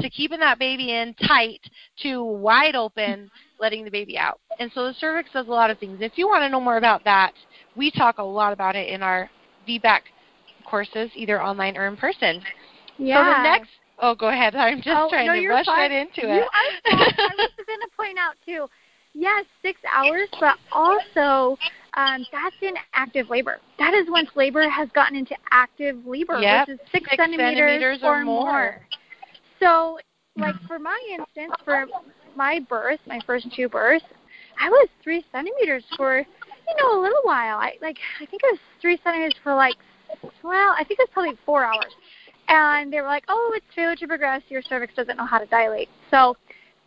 to 0.00 0.11
keeping 0.11 0.40
that 0.40 0.59
baby 0.59 0.92
in 0.92 1.14
tight 1.26 1.61
to 2.02 2.23
wide 2.25 2.75
open 2.75 3.31
letting 3.62 3.85
the 3.85 3.90
baby 3.90 4.19
out. 4.19 4.40
And 4.59 4.71
so 4.75 4.85
the 4.88 4.95
cervix 4.95 5.31
does 5.33 5.47
a 5.47 5.50
lot 5.50 5.71
of 5.71 5.78
things. 5.78 5.99
If 6.00 6.19
you 6.19 6.26
want 6.26 6.42
to 6.42 6.50
know 6.50 6.61
more 6.61 6.76
about 6.76 7.04
that, 7.04 7.33
we 7.76 7.90
talk 7.90 8.19
a 8.19 8.23
lot 8.23 8.52
about 8.52 8.76
it 8.76 8.88
in 8.88 9.02
our 9.02 9.31
VBAC 9.66 10.00
courses, 10.69 11.11
either 11.14 11.42
online 11.42 11.78
or 11.78 11.87
in 11.87 11.97
person. 11.97 12.42
Yeah. 12.99 13.23
So 13.23 13.38
the 13.38 13.42
next 13.42 13.71
Oh, 13.99 14.16
go 14.16 14.28
ahead. 14.31 14.57
I'm 14.57 14.78
just 14.78 14.88
oh, 14.88 15.09
trying 15.09 15.28
no, 15.28 15.35
to 15.35 15.49
rush 15.49 15.66
fine. 15.66 15.78
right 15.78 15.92
into 15.92 16.23
you, 16.23 16.42
it. 16.42 16.49
I, 16.52 16.81
I 16.87 17.35
was 17.38 17.50
going 17.64 17.78
to 17.81 17.88
point 17.97 18.19
out 18.19 18.35
too. 18.45 18.66
Yes, 19.14 19.45
six 19.62 19.78
hours, 19.95 20.28
but 20.40 20.57
also 20.73 21.57
um, 21.95 22.26
that's 22.33 22.57
in 22.62 22.75
active 22.95 23.31
labor. 23.31 23.59
That 23.78 23.95
is 23.95 24.07
once 24.09 24.31
labor 24.35 24.69
has 24.69 24.88
gotten 24.95 25.16
into 25.16 25.37
active 25.52 26.04
labor, 26.04 26.40
yep. 26.40 26.66
which 26.66 26.76
is 26.76 26.81
six, 26.90 27.11
six 27.11 27.16
centimeters, 27.16 27.81
centimeters, 27.81 27.99
or 28.02 28.25
more. 28.25 28.45
more. 28.45 28.87
So, 29.61 29.99
like 30.37 30.57
for 30.66 30.78
my 30.78 30.99
instance, 31.12 31.52
for 31.64 31.87
my 32.36 32.60
birth, 32.68 33.00
my 33.06 33.20
first 33.26 33.46
two 33.54 33.68
births, 33.68 34.04
I 34.61 34.68
was 34.68 34.88
three 35.02 35.24
centimeters 35.33 35.85
for 35.96 36.18
you 36.18 36.76
know 36.78 36.98
a 36.98 37.02
little 37.02 37.22
while. 37.22 37.59
I 37.59 37.74
like 37.80 37.98
I 38.20 38.26
think 38.26 38.42
it 38.44 38.52
was 38.52 38.61
three 38.80 38.98
centimeters 39.02 39.35
for 39.42 39.54
like 39.54 39.76
well 40.42 40.74
I 40.78 40.85
think 40.87 41.00
it 41.00 41.09
was 41.09 41.11
probably 41.12 41.37
four 41.44 41.64
hours, 41.64 41.94
and 42.48 42.92
they 42.92 43.00
were 43.00 43.07
like, 43.07 43.24
oh, 43.28 43.52
it's 43.54 43.66
failure 43.74 43.96
to 43.96 44.07
progress. 44.07 44.42
Your 44.48 44.62
cervix 44.62 44.94
doesn't 44.94 45.16
know 45.16 45.26
how 45.26 45.38
to 45.38 45.46
dilate. 45.46 45.88
So, 46.11 46.37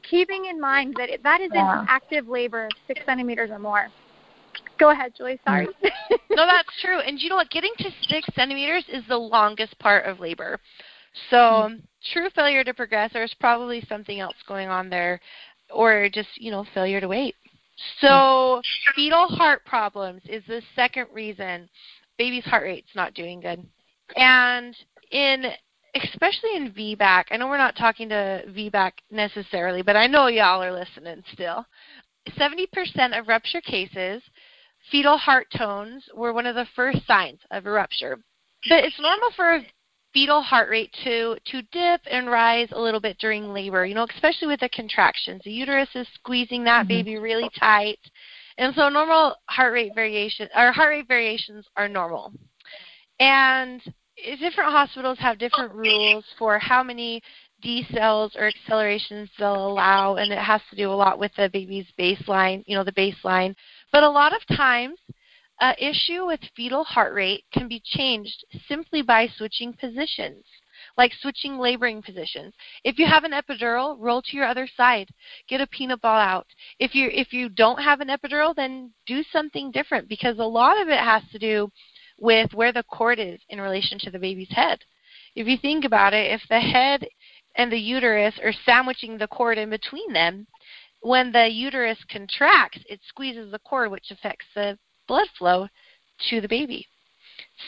keeping 0.10 0.46
in 0.46 0.60
mind 0.60 0.96
that 0.98 1.10
it, 1.10 1.24
that 1.24 1.41
is 1.41 1.50
yeah. 1.54 1.82
in 1.82 1.88
active 1.89 2.28
labor, 2.28 2.70
six 2.88 3.02
centimeters 3.06 3.50
or 3.50 3.60
more. 3.60 3.88
Go 4.78 4.91
ahead, 4.91 5.13
Julie. 5.17 5.39
Sorry. 5.46 5.67
no, 6.32 6.46
that's 6.46 6.70
true. 6.82 7.00
And 7.00 7.20
you 7.20 7.30
know 7.30 7.36
what? 7.36 7.50
Getting 7.50 7.72
to 7.80 7.89
six 8.08 8.28
centimeters 8.36 8.86
is 8.91 9.04
the 9.08 9.17
longest 9.17 9.78
part 9.80 10.06
of 10.06 10.20
labor. 10.20 10.60
So, 11.30 11.36
mm-hmm. 11.38 11.75
true 12.13 12.30
failure 12.36 12.63
to 12.63 12.73
progress, 12.73 13.12
there's 13.13 13.36
probably 13.39 13.86
something 13.88 14.19
else 14.19 14.36
going 14.47 14.69
on 14.69 14.89
there, 14.89 15.19
or 15.69 16.10
just, 16.10 16.30
you 16.38 16.51
know, 16.51 16.65
failure 16.73 17.01
to 17.01 17.08
wait. 17.08 17.36
So, 17.99 18.62
fetal 18.95 19.28
heart 19.28 19.65
problems 19.65 20.21
is 20.25 20.43
the 20.47 20.62
second 20.75 21.08
reason 21.13 21.69
baby's 22.17 22.45
heart 22.45 22.63
rate's 22.63 22.95
not 22.95 23.13
doing 23.13 23.41
good. 23.41 23.65
And 24.15 24.75
in 25.12 25.45
especially 25.95 26.56
in 26.56 26.73
VBAC, 26.73 27.25
I 27.32 27.38
know 27.38 27.47
we're 27.47 27.58
not 27.58 27.78
talking 27.78 28.10
to 28.10 28.43
VBAC 28.49 28.91
necessarily, 29.12 29.82
but 29.82 29.95
I 29.95 30.08
know 30.08 30.28
y'all 30.28 30.62
are 30.62 30.73
listening 30.73 31.23
still. 31.32 31.65
70% 32.38 33.17
of 33.17 33.28
rupture 33.28 33.62
cases, 33.62 34.21
fetal 34.91 35.17
heart 35.17 35.47
tones 35.56 36.04
were 36.13 36.34
one 36.34 36.45
of 36.45 36.56
the 36.56 36.67
first 36.75 37.06
signs 37.08 37.39
of 37.51 37.65
a 37.65 37.71
rupture. 37.71 38.17
But 38.67 38.84
it's 38.84 38.99
normal 38.99 39.30
for 39.36 39.56
a 39.56 39.65
fetal 40.15 40.41
heart 40.41 40.69
rate 40.69 40.95
to 41.04 41.36
to 41.45 41.62
dip 41.73 41.99
and 42.10 42.28
rise 42.28 42.69
a 42.71 42.80
little 42.80 43.01
bit 43.01 43.17
during 43.19 43.54
labor, 43.54 43.86
you 43.86 43.93
know, 43.93 44.08
especially 44.15 44.47
with 44.47 44.62
the 44.62 44.69
contractions. 44.69 45.41
The 45.43 45.51
uterus 45.51 45.89
is 45.93 46.08
squeezing 46.15 46.63
that 46.63 46.84
mm-hmm. 46.84 46.88
baby 46.88 47.17
really 47.17 47.49
tight. 47.60 47.99
And 48.58 48.73
so 48.73 48.88
normal 48.88 49.36
heart 49.47 49.73
rate 49.73 49.91
variation 49.93 50.47
or 50.56 50.71
heart 50.71 50.89
rate 50.89 51.08
variations 51.10 51.65
are 51.75 51.89
normal. 51.89 52.32
And 53.19 53.82
different 54.39 54.71
hospitals 54.71 55.19
have 55.19 55.38
different 55.38 55.73
rules 55.73 56.23
for 56.39 56.58
how 56.60 56.82
many 56.82 57.21
decels 57.62 58.34
or 58.38 58.47
accelerations 58.47 59.30
they'll 59.38 59.67
allow 59.67 60.15
and 60.15 60.32
it 60.32 60.39
has 60.39 60.62
to 60.69 60.78
do 60.78 60.91
a 60.91 60.93
lot 60.93 61.19
with 61.19 61.32
the 61.36 61.49
baby's 61.51 61.88
baseline, 61.99 62.63
you 62.67 62.78
know, 62.78 62.86
the 62.86 62.91
baseline. 62.93 63.54
But 63.91 64.04
a 64.04 64.10
lot 64.10 64.34
of 64.34 64.58
times 64.58 64.97
an 65.62 65.76
issue 65.80 66.26
with 66.26 66.39
fetal 66.56 66.84
heart 66.84 67.13
rate 67.13 67.46
can 67.54 67.68
be 67.68 67.82
changed 67.84 68.46
simply 68.68 69.02
by 69.02 69.28
switching 69.28 69.74
positions, 69.74 70.44
like 70.98 71.13
switching 71.13 71.58
laboring 71.58 72.02
positions. 72.02 72.54
If 72.84 73.00
you 73.00 73.06
have 73.08 73.24
an 73.24 73.32
epidural, 73.32 73.96
roll 73.98 74.22
to 74.22 74.36
your 74.36 74.46
other 74.46 74.68
side. 74.76 75.10
Get 75.48 75.62
a 75.62 75.68
peanut 75.68 76.02
ball 76.02 76.20
out. 76.20 76.48
If 76.80 76.94
you 76.94 77.10
if 77.12 77.32
you 77.32 77.48
don't 77.50 77.82
have 77.82 78.02
an 78.02 78.10
epidural, 78.10 78.54
then 78.54 78.91
do 79.06 79.24
something 79.32 79.72
different 79.72 80.10
because 80.10 80.39
a 80.39 80.44
lot 80.44 80.82
of 80.82 80.89
it 80.89 81.00
has 81.00 81.24
to 81.32 81.39
do 81.39 81.72
with 82.18 82.54
where 82.54 82.74
the 82.74 82.84
cord 82.84 83.20
is 83.20 83.39
in 83.50 83.62
relation 83.62 83.98
to 84.00 84.12
the 84.12 84.20
baby's 84.20 84.52
head. 84.52 84.80
If 85.36 85.48
you 85.48 85.58
think 85.58 85.86
about 85.86 86.13
it, 86.13 86.32
if 86.32 86.41
the 86.50 86.60
head 86.60 87.08
and 87.56 87.72
the 87.72 87.80
uterus 87.80 88.36
are 88.44 88.54
sandwiching 88.65 89.18
the 89.18 89.28
cord 89.28 89.58
in 89.58 89.70
between 89.70 90.12
them, 90.13 90.48
when 91.02 91.32
the 91.32 91.48
uterus 91.48 92.00
contracts, 92.10 92.80
it 92.89 93.00
squeezes 93.08 93.52
the 93.52 93.60
cord, 93.60 93.91
which 93.91 94.12
affects 94.12 94.46
the 94.56 94.78
blood 95.08 95.28
flow 95.38 95.68
to 96.30 96.41
the 96.41 96.48
baby. 96.48 96.88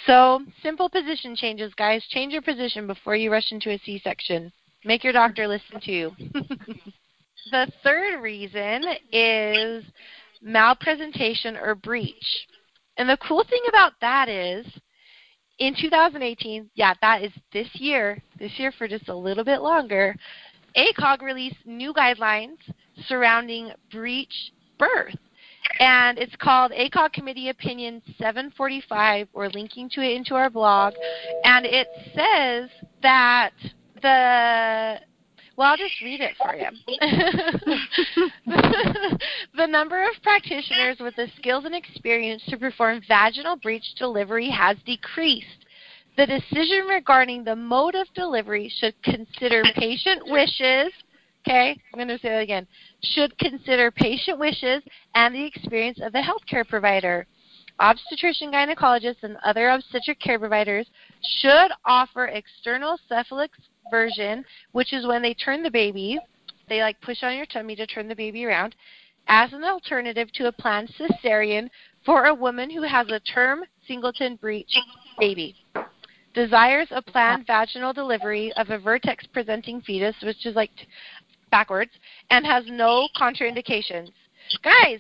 So, 0.06 0.42
simple 0.62 0.90
position 0.90 1.36
changes, 1.36 1.74
guys. 1.76 2.06
Change 2.10 2.34
your 2.34 2.42
position 2.42 2.88
before 2.88 3.16
you 3.16 3.32
rush 3.32 3.52
into 3.52 3.72
a 3.72 3.80
C 3.80 4.00
section. 4.04 4.52
Make 4.86 5.04
your 5.04 5.14
doctor 5.14 5.48
listen 5.48 5.80
to 5.82 5.92
you. 5.92 6.12
the 7.52 7.72
third 7.84 8.22
reason 8.22 8.84
is 9.12 9.84
malpresentation 10.42 11.58
or 11.58 11.76
breech. 11.76 12.46
And 12.98 13.10
the 13.10 13.18
cool 13.18 13.44
thing 13.50 13.62
about 13.68 13.94
that 14.02 14.30
is 14.30 14.66
in 15.60 15.76
2018, 15.80 16.70
yeah, 16.76 16.94
that 17.02 17.24
is 17.24 17.32
this 17.52 17.68
year, 17.74 18.22
this 18.40 18.52
year 18.58 18.72
for 18.78 18.88
just 18.88 19.10
a 19.10 19.16
little 19.16 19.44
bit 19.44 19.62
longer, 19.62 20.16
ACOG 20.76 21.22
released 21.22 21.66
new 21.66 21.94
guidelines 21.94 22.58
surrounding 23.08 23.72
breech 23.92 24.52
birth. 24.78 25.16
And 25.80 26.18
it's 26.18 26.36
called 26.38 26.72
ACOG 26.72 27.14
Committee 27.14 27.50
Opinion 27.50 28.02
745. 28.18 29.28
We're 29.34 29.50
linking 29.50 29.90
to 29.92 30.02
it 30.02 30.16
into 30.16 30.36
our 30.36 30.50
blog. 30.50 30.94
And 31.44 31.66
it 31.66 31.88
says 32.16 32.70
that 33.02 33.52
the 34.02 35.00
well, 35.58 35.72
I'll 35.72 35.78
just 35.78 36.00
read 36.04 36.22
it 36.22 36.36
for 36.38 36.56
you. 36.56 36.70
the 39.58 39.66
number 39.66 40.04
of 40.04 40.12
practitioners 40.22 40.98
with 41.00 41.16
the 41.16 41.28
skills 41.36 41.66
and 41.66 41.74
experience 41.74 42.44
to 42.50 42.58
perform 42.58 43.02
vaginal 43.08 43.56
breech 43.56 43.96
delivery 43.98 44.52
has 44.52 44.78
decreased 44.86 45.66
The 46.16 46.28
decision 46.28 46.86
regarding 46.88 47.44
the 47.44 47.56
mode 47.56 47.96
of 47.96 48.06
delivery 48.14 48.72
should 48.80 48.94
consider 49.02 49.64
patient 49.74 50.22
wishes. 50.28 50.94
Okay, 51.48 51.76
I'm 51.92 51.98
going 51.98 52.08
to 52.08 52.20
say 52.20 52.30
that 52.30 52.44
again. 52.44 52.68
Should 53.14 53.38
consider 53.38 53.92
patient 53.92 54.40
wishes 54.40 54.84
and 55.16 55.34
the 55.34 55.46
experience 55.46 56.00
of 56.02 56.14
the 56.14 56.22
healthcare 56.22 56.68
provider. 56.68 57.28
Obstetrician 57.80 58.52
gynecologists 58.52 59.24
and 59.24 59.38
other 59.46 59.70
obstetric 59.70 60.20
care 60.20 60.40
providers 60.40 60.88
should 61.40 61.72
offer 61.86 62.26
external 62.26 62.98
cephalic 63.08 63.52
version, 63.92 64.44
which 64.72 64.94
is 64.94 65.06
when 65.06 65.22
they 65.22 65.34
turn 65.34 65.62
the 65.62 65.70
baby, 65.70 66.20
they 66.70 66.82
like 66.82 67.00
push 67.02 67.24
on 67.24 67.36
your 67.36 67.46
tummy 67.46 67.76
to 67.76 67.86
turn 67.86 68.08
the 68.08 68.16
baby 68.16 68.46
around, 68.46 68.76
as 69.28 69.54
an 69.54 69.64
alternative 69.64 70.32
to 70.34 70.48
a 70.48 70.52
planned 70.52 70.92
cesarean 70.98 71.70
for 72.06 72.26
a 72.26 72.34
woman 72.34 72.70
who 72.70 72.82
has 72.82 73.08
a 73.10 73.20
term 73.20 73.64
singleton 73.88 74.38
breech 74.38 74.76
baby. 75.20 75.56
Desires 76.34 76.88
a 76.92 77.02
planned 77.02 77.46
vaginal 77.46 77.94
delivery 77.94 78.52
of 78.58 78.70
a 78.70 78.80
vertex 78.80 79.26
presenting 79.28 79.82
fetus, 79.82 80.16
which 80.24 80.46
is 80.46 80.56
like 80.56 80.72
backwards, 81.52 81.92
and 82.30 82.46
has 82.46 82.64
no 82.68 83.08
contraindications. 83.20 84.12
Guys, 84.64 85.00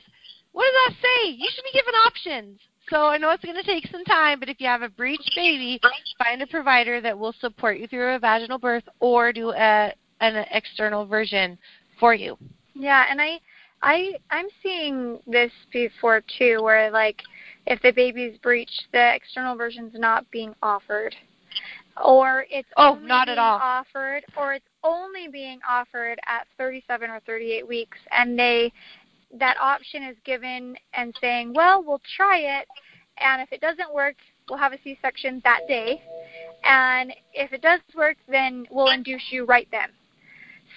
what 0.51 0.65
does 0.65 0.73
that 0.73 0.93
say? 1.01 1.29
You 1.29 1.47
should 1.53 1.63
be 1.63 1.77
given 1.77 1.93
options. 2.05 2.59
So 2.89 3.07
I 3.07 3.17
know 3.17 3.31
it's 3.31 3.43
going 3.43 3.57
to 3.57 3.63
take 3.63 3.87
some 3.91 4.05
time, 4.05 4.39
but 4.39 4.49
if 4.49 4.61
you 4.61 4.67
have 4.67 4.81
a 4.81 4.89
breech 4.89 5.21
baby, 5.35 5.79
find 6.17 6.41
a 6.41 6.47
provider 6.47 7.01
that 7.01 7.17
will 7.17 7.33
support 7.39 7.79
you 7.79 7.87
through 7.87 8.15
a 8.15 8.19
vaginal 8.19 8.57
birth 8.57 8.83
or 8.99 9.33
do 9.33 9.51
a 9.51 9.93
an 10.19 10.45
external 10.51 11.05
version 11.05 11.57
for 11.99 12.13
you. 12.13 12.37
Yeah, 12.73 13.05
and 13.09 13.21
I 13.21 13.39
I 13.81 14.13
I'm 14.31 14.47
seeing 14.63 15.19
this 15.27 15.51
before 15.71 16.23
too 16.39 16.61
where 16.61 16.89
like 16.89 17.21
if 17.65 17.81
the 17.81 17.91
baby's 17.91 18.37
breached, 18.37 18.87
the 18.93 19.15
external 19.15 19.55
version's 19.55 19.93
not 19.95 20.29
being 20.31 20.55
offered. 20.61 21.15
Or 22.03 22.45
it's 22.49 22.69
oh, 22.77 22.95
not 23.01 23.27
at 23.27 23.37
all. 23.37 23.59
offered 23.61 24.23
or 24.37 24.53
it's 24.53 24.65
only 24.87 25.27
being 25.27 25.59
offered 25.67 26.19
at 26.25 26.47
37 26.57 27.09
or 27.09 27.19
38 27.25 27.67
weeks 27.67 27.97
and 28.11 28.39
they 28.39 28.71
that 29.33 29.57
option 29.59 30.03
is 30.03 30.15
given 30.23 30.77
and 30.93 31.13
saying, 31.19 31.53
"Well, 31.53 31.83
we'll 31.83 32.01
try 32.15 32.39
it 32.39 32.67
and 33.17 33.41
if 33.41 33.51
it 33.51 33.59
doesn't 33.59 33.93
work, 33.93 34.15
we'll 34.47 34.59
have 34.59 34.71
a 34.71 34.81
C-section 34.83 35.41
that 35.43 35.67
day. 35.67 36.01
And 36.63 37.13
if 37.33 37.51
it 37.51 37.61
does 37.61 37.81
work, 37.95 38.17
then 38.29 38.65
we'll 38.71 38.89
induce 38.89 39.31
you 39.31 39.45
right 39.45 39.67
then." 39.71 39.89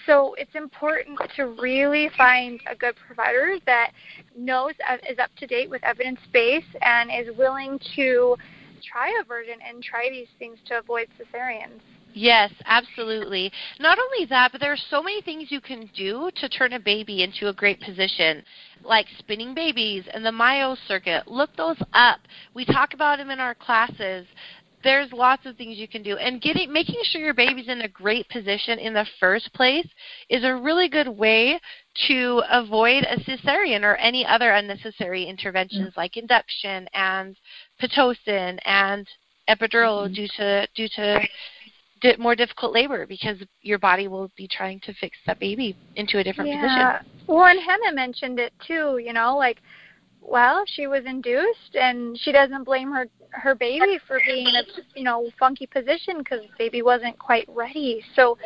So 0.07 0.35
it's 0.35 0.55
important 0.55 1.20
to 1.37 1.46
really 1.46 2.09
find 2.16 2.61
a 2.68 2.75
good 2.75 2.96
provider 3.07 3.57
that 3.66 3.92
knows 4.37 4.73
uh, 4.88 4.96
is 5.09 5.18
up 5.18 5.31
to 5.37 5.46
date 5.46 5.70
with 5.70 5.85
evidence 5.85 6.20
base 6.33 6.64
and 6.81 7.11
is 7.11 7.37
willing 7.37 7.79
to 7.96 8.37
try 8.83 9.12
a 9.20 9.25
version 9.25 9.59
and 9.66 9.83
try 9.83 10.09
these 10.11 10.29
things 10.38 10.59
to 10.66 10.79
avoid 10.79 11.09
cesareans. 11.18 11.81
Yes, 12.14 12.53
absolutely. 12.64 13.53
Not 13.79 13.99
only 13.99 14.27
that, 14.27 14.53
but 14.53 14.61
there 14.61 14.73
are 14.73 14.88
so 14.90 15.03
many 15.03 15.20
things 15.23 15.51
you 15.51 15.61
can 15.61 15.88
do 15.94 16.31
to 16.37 16.49
turn 16.49 16.73
a 16.73 16.81
baby 16.81 17.23
into 17.23 17.49
a 17.49 17.53
great 17.53 17.81
position, 17.81 18.42
like 18.83 19.07
spinning 19.18 19.55
babies 19.55 20.05
and 20.12 20.25
the 20.25 20.33
Miles 20.33 20.79
circuit. 20.87 21.29
Look 21.29 21.55
those 21.57 21.81
up. 21.92 22.20
We 22.55 22.64
talk 22.64 22.94
about 22.94 23.18
them 23.18 23.31
in 23.31 23.40
our 23.40 23.55
classes. 23.55 24.27
There's 24.83 25.12
lots 25.12 25.44
of 25.44 25.57
things 25.57 25.77
you 25.77 25.87
can 25.87 26.03
do, 26.03 26.16
and 26.16 26.40
getting 26.40 26.73
making 26.73 27.01
sure 27.03 27.20
your 27.20 27.35
baby's 27.35 27.68
in 27.68 27.83
a 27.83 27.88
great 27.88 28.27
position 28.31 28.79
in 28.79 28.94
the 28.94 29.07
first 29.18 29.53
place 29.53 29.87
is 30.31 30.42
a 30.42 30.57
really 30.57 30.88
good 30.88 31.09
way 31.09 31.61
to 32.09 32.42
avoid 32.51 33.05
a 33.05 33.18
cesarean 33.20 33.83
or 33.83 33.96
any 33.96 34.25
other 34.25 34.53
unnecessary 34.53 35.25
interventions 35.25 35.90
mm-hmm. 35.90 36.01
like 36.01 36.16
induction 36.16 36.88
and 36.94 37.37
pitocin 37.79 38.59
and 38.64 39.07
epidural 39.51 40.05
mm-hmm. 40.05 40.14
due 40.14 40.29
to 40.37 40.66
due 40.75 40.88
to 40.94 41.20
more 42.19 42.35
difficult 42.35 42.73
labor 42.73 43.07
because 43.07 43.39
your 43.63 43.79
body 43.79 44.09
will 44.09 44.31
be 44.37 44.49
trying 44.49 44.81
to 44.81 44.95
fix 44.95 45.17
that 45.27 45.39
baby 45.39 45.77
into 45.97 46.19
a 46.19 46.25
different 46.25 46.51
yeah. 46.51 46.99
position. 46.99 47.27
Well, 47.27 47.47
and 47.47 47.61
Hannah 47.61 47.95
mentioned 47.95 48.39
it 48.39 48.53
too. 48.67 48.99
You 48.99 49.13
know, 49.13 49.37
like, 49.37 49.59
well, 50.21 50.65
she 50.67 50.87
was 50.87 51.05
induced, 51.07 51.75
and 51.75 52.19
she 52.19 52.33
doesn't 52.33 52.65
blame 52.65 52.93
her 52.93 53.07
her 53.33 53.55
baby 53.55 53.99
for 54.07 54.19
being 54.27 54.49
in 54.49 54.57
a 54.57 54.63
you 54.95 55.05
know 55.05 55.31
funky 55.39 55.67
position 55.67 56.19
because 56.19 56.41
baby 56.59 56.83
wasn't 56.83 57.19
quite 57.19 57.49
ready. 57.49 58.03
So 58.17 58.37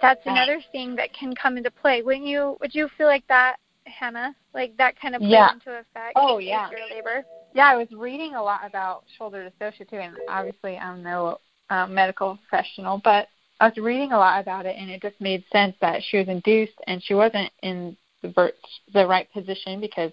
that's 0.00 0.20
another 0.26 0.60
thing 0.72 0.96
that 0.96 1.12
can 1.14 1.34
come 1.34 1.56
into 1.56 1.70
play. 1.70 2.02
Wouldn't 2.02 2.26
you? 2.26 2.56
Would 2.60 2.74
you 2.74 2.88
feel 2.98 3.06
like 3.06 3.26
that, 3.28 3.56
Hannah? 3.84 4.34
Like 4.54 4.76
that 4.78 5.00
kind 5.00 5.14
of 5.14 5.20
plays 5.20 5.32
yeah. 5.32 5.52
into 5.52 5.70
effect? 5.70 6.12
Oh 6.16 6.38
yeah. 6.38 6.70
Your 6.70 6.80
labor. 6.90 7.24
Yeah, 7.54 7.66
I 7.66 7.76
was 7.76 7.88
reading 7.94 8.34
a 8.34 8.42
lot 8.42 8.60
about 8.66 9.04
shoulder 9.18 9.50
dystocia 9.60 9.88
too, 9.88 9.96
and 9.96 10.16
obviously 10.28 10.78
I'm 10.78 11.02
no 11.02 11.38
um, 11.70 11.94
medical 11.94 12.38
professional, 12.48 13.00
but 13.02 13.28
I 13.60 13.68
was 13.68 13.76
reading 13.76 14.12
a 14.12 14.18
lot 14.18 14.40
about 14.40 14.66
it, 14.66 14.76
and 14.76 14.90
it 14.90 15.00
just 15.02 15.20
made 15.20 15.44
sense 15.52 15.76
that 15.80 16.02
she 16.02 16.18
was 16.18 16.28
induced 16.28 16.74
and 16.86 17.02
she 17.02 17.14
wasn't 17.14 17.50
in 17.62 17.96
the, 18.22 18.52
the 18.92 19.06
right 19.06 19.32
position 19.32 19.80
because 19.80 20.10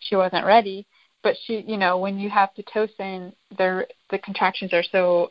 she 0.00 0.16
wasn't 0.16 0.44
ready. 0.46 0.86
But 1.22 1.36
she, 1.44 1.60
you 1.66 1.76
know, 1.76 1.98
when 1.98 2.18
you 2.18 2.30
have 2.30 2.50
pitocin, 2.58 3.32
the 3.56 3.86
the 4.10 4.18
contractions 4.18 4.72
are 4.72 4.82
so 4.82 5.30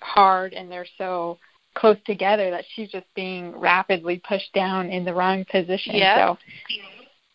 hard 0.00 0.52
and 0.52 0.70
they're 0.70 0.86
so 0.98 1.38
close 1.74 1.96
together 2.06 2.50
that 2.50 2.64
she's 2.74 2.90
just 2.90 3.06
being 3.16 3.58
rapidly 3.58 4.22
pushed 4.28 4.52
down 4.52 4.90
in 4.90 5.04
the 5.04 5.14
wrong 5.14 5.44
position. 5.50 5.94
So 6.16 6.38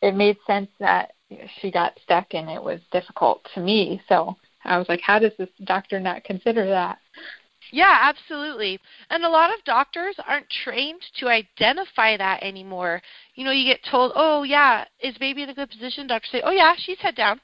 it 0.01 0.15
made 0.15 0.37
sense 0.47 0.69
that 0.79 1.13
she 1.59 1.71
got 1.71 1.99
stuck 2.03 2.27
and 2.33 2.49
it 2.49 2.63
was 2.63 2.79
difficult 2.91 3.45
to 3.55 3.59
me. 3.59 4.01
So 4.07 4.37
I 4.63 4.77
was 4.77 4.87
like, 4.87 5.01
how 5.01 5.19
does 5.19 5.33
this 5.37 5.49
doctor 5.65 5.99
not 5.99 6.23
consider 6.23 6.65
that? 6.67 6.99
Yeah, 7.71 7.97
absolutely. 8.01 8.79
And 9.09 9.23
a 9.23 9.29
lot 9.29 9.51
of 9.51 9.63
doctors 9.63 10.15
aren't 10.27 10.49
trained 10.63 11.01
to 11.19 11.27
identify 11.27 12.17
that 12.17 12.41
anymore. 12.43 13.01
You 13.35 13.45
know, 13.45 13.51
you 13.51 13.65
get 13.65 13.83
told, 13.83 14.11
"Oh, 14.15 14.43
yeah, 14.43 14.85
is 15.01 15.17
baby 15.17 15.43
in 15.43 15.49
a 15.49 15.53
good 15.53 15.69
position?" 15.69 16.07
Doctors 16.07 16.31
say, 16.31 16.41
"Oh, 16.41 16.51
yeah, 16.51 16.75
she's 16.77 16.99
head 16.99 17.15
down." 17.15 17.41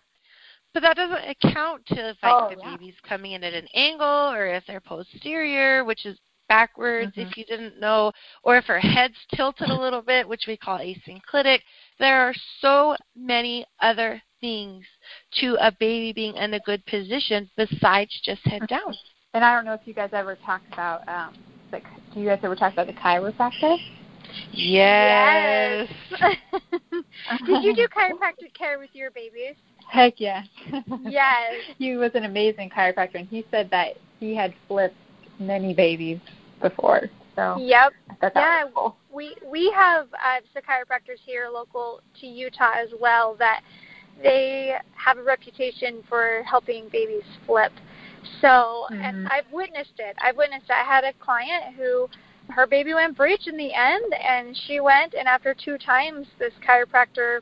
But 0.74 0.82
that 0.82 0.98
doesn't 0.98 1.30
account 1.30 1.86
to 1.88 2.10
if 2.10 2.18
like 2.22 2.34
oh, 2.34 2.50
the 2.50 2.62
yeah. 2.62 2.72
baby's 2.72 3.00
coming 3.08 3.32
in 3.32 3.44
at 3.46 3.54
an 3.54 3.68
angle 3.74 4.34
or 4.34 4.48
if 4.48 4.66
they're 4.66 4.82
posterior, 4.82 5.86
which 5.86 6.06
is 6.06 6.20
backwards 6.50 7.12
mm-hmm. 7.12 7.22
if 7.22 7.38
you 7.38 7.46
didn't 7.46 7.80
know, 7.80 8.12
or 8.44 8.58
if 8.58 8.66
her 8.66 8.80
head's 8.80 9.16
tilted 9.34 9.70
a 9.70 9.80
little 9.80 10.02
bit, 10.02 10.28
which 10.28 10.46
we 10.48 10.58
call 10.58 10.80
asynclitic. 10.80 11.60
There 12.00 12.28
are 12.28 12.34
so 12.60 12.98
many 13.16 13.66
other 13.80 14.22
things 14.42 14.86
to 15.40 15.56
a 15.60 15.72
baby 15.72 16.14
being 16.14 16.36
in 16.36 16.54
a 16.54 16.60
good 16.60 16.86
position 16.86 17.50
besides 17.56 18.20
just 18.24 18.46
head 18.46 18.68
down. 18.68 18.96
And 19.36 19.44
I 19.44 19.54
don't 19.54 19.66
know 19.66 19.74
if 19.74 19.82
you 19.84 19.94
guys 19.94 20.12
ever 20.14 20.38
talked 20.46 20.72
about 20.72 21.06
um 21.10 21.34
the 21.70 21.82
do 22.14 22.22
you 22.22 22.26
guys 22.26 22.40
ever 22.42 22.56
talk 22.56 22.72
about 22.72 22.88
the 22.88 22.94
chiropractor? 22.94 23.76
Yes. 24.54 25.90
yes. 26.10 26.38
Did 27.46 27.64
you 27.64 27.76
do 27.76 27.88
chiropractic 27.96 28.54
care 28.58 28.80
with 28.80 28.92
your 28.94 29.12
babies? 29.12 29.56
Heck 29.90 30.14
yes. 30.22 30.48
Yes. 31.04 31.54
he 31.78 31.98
was 31.98 32.12
an 32.16 32.24
amazing 32.24 32.70
chiropractor 32.70 33.16
and 33.16 33.28
he 33.28 33.46
said 33.52 33.70
that 33.72 33.96
he 34.22 34.34
had 34.34 34.54
flipped 34.70 34.96
many 35.38 35.74
babies 35.74 36.20
before. 36.62 37.10
So 37.36 37.58
Yep. 37.60 37.92
Yeah, 38.34 38.64
cool. 38.74 38.96
we 39.14 39.36
we 39.46 39.70
have 39.76 40.08
uh, 40.14 40.40
some 40.54 40.64
chiropractors 40.64 41.20
here 41.26 41.50
local 41.54 42.00
to 42.22 42.26
Utah 42.26 42.72
as 42.74 42.88
well 43.02 43.36
that 43.38 43.64
they 44.24 44.76
have 44.94 45.18
a 45.18 45.24
reputation 45.24 46.04
for 46.08 46.42
helping 46.44 46.88
babies 46.88 47.24
flip. 47.46 47.74
So, 48.42 48.88
mm-hmm. 48.92 49.02
and 49.02 49.28
I've 49.28 49.52
witnessed 49.52 50.00
it. 50.00 50.16
I've 50.22 50.38
witnessed 50.38 50.66
it. 50.70 50.74
I 50.74 50.84
had 50.84 51.04
a 51.04 51.14
client 51.14 51.76
who 51.76 52.08
her 52.50 52.68
baby 52.68 52.94
went 52.94 53.18
breech 53.18 53.48
in 53.48 53.58
the 53.58 53.74
end, 53.74 54.14
and 54.14 54.56
she 54.56 54.80
went, 54.80 55.14
and 55.14 55.28
after 55.28 55.54
two 55.54 55.78
times, 55.78 56.28
this 56.40 56.54
chiropractor 56.68 57.40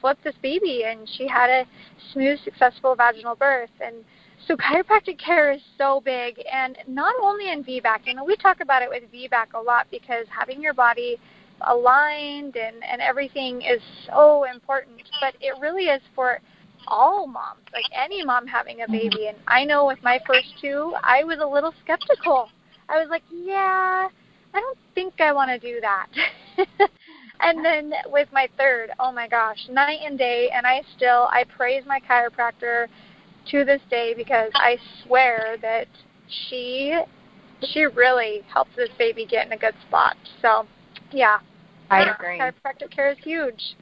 flipped 0.00 0.24
this 0.24 0.34
baby, 0.42 0.84
and 0.84 1.08
she 1.08 1.26
had 1.26 1.50
a 1.50 1.66
smooth, 2.12 2.38
successful 2.44 2.94
vaginal 2.94 3.34
birth. 3.34 3.70
And 3.80 4.04
so, 4.46 4.56
chiropractic 4.56 5.18
care 5.18 5.52
is 5.52 5.60
so 5.78 6.00
big, 6.04 6.40
and 6.50 6.78
not 6.86 7.14
only 7.22 7.50
in 7.50 7.64
VBAC. 7.64 8.06
You 8.06 8.14
know, 8.14 8.24
we 8.24 8.36
talk 8.36 8.60
about 8.60 8.82
it 8.82 8.88
with 8.88 9.04
VBAC 9.12 9.54
a 9.54 9.60
lot 9.60 9.86
because 9.90 10.26
having 10.28 10.62
your 10.62 10.74
body 10.74 11.18
aligned 11.62 12.56
and 12.56 12.82
and 12.82 13.00
everything 13.02 13.62
is 13.62 13.80
so 14.06 14.44
important, 14.44 15.02
but 15.20 15.34
it 15.40 15.54
really 15.60 15.84
is 15.84 16.00
for 16.14 16.40
all 16.86 17.26
moms, 17.26 17.62
like 17.72 17.84
any 17.92 18.24
mom 18.24 18.46
having 18.46 18.82
a 18.82 18.88
baby. 18.88 19.28
And 19.28 19.36
I 19.46 19.64
know 19.64 19.86
with 19.86 20.02
my 20.02 20.18
first 20.26 20.54
two, 20.60 20.94
I 21.02 21.24
was 21.24 21.38
a 21.40 21.46
little 21.46 21.72
skeptical. 21.82 22.48
I 22.88 22.98
was 22.98 23.08
like, 23.08 23.22
yeah, 23.30 24.08
I 24.54 24.60
don't 24.60 24.78
think 24.94 25.20
I 25.20 25.32
want 25.32 25.50
to 25.50 25.58
do 25.58 25.80
that. 25.80 26.08
and 27.40 27.64
then 27.64 27.92
with 28.06 28.28
my 28.32 28.48
third, 28.58 28.90
oh 28.98 29.12
my 29.12 29.28
gosh, 29.28 29.68
night 29.70 30.00
and 30.04 30.18
day. 30.18 30.50
And 30.52 30.66
I 30.66 30.82
still, 30.96 31.28
I 31.30 31.44
praise 31.56 31.84
my 31.86 32.00
chiropractor 32.00 32.86
to 33.50 33.64
this 33.64 33.80
day 33.90 34.14
because 34.14 34.50
I 34.54 34.76
swear 35.04 35.56
that 35.62 35.86
she, 36.48 36.98
she 37.62 37.84
really 37.84 38.42
helps 38.52 38.74
this 38.76 38.90
baby 38.98 39.26
get 39.26 39.46
in 39.46 39.52
a 39.52 39.58
good 39.58 39.74
spot. 39.86 40.16
So, 40.42 40.66
yeah. 41.12 41.38
I 41.90 42.02
agree. 42.02 42.38
Chiropractic 42.38 42.90
care 42.94 43.10
is 43.10 43.18
huge. 43.18 43.76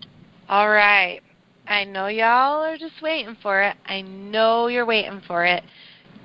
All 0.49 0.71
right. 0.71 1.21
I 1.69 1.85
know 1.85 2.07
y'all 2.07 2.63
are 2.65 2.79
just 2.79 3.03
waiting 3.03 3.37
for 3.43 3.63
it. 3.63 3.77
I 3.85 4.01
know 4.01 4.69
you're 4.69 4.87
waiting 4.87 5.21
for 5.27 5.45
it. 5.45 5.63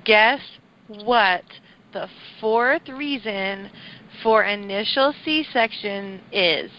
Guess 0.04 0.40
what 0.88 1.44
the 1.92 2.08
fourth 2.40 2.88
reason 2.88 3.70
for 4.22 4.44
initial 4.44 5.14
C-section 5.24 6.22
is? 6.32 6.70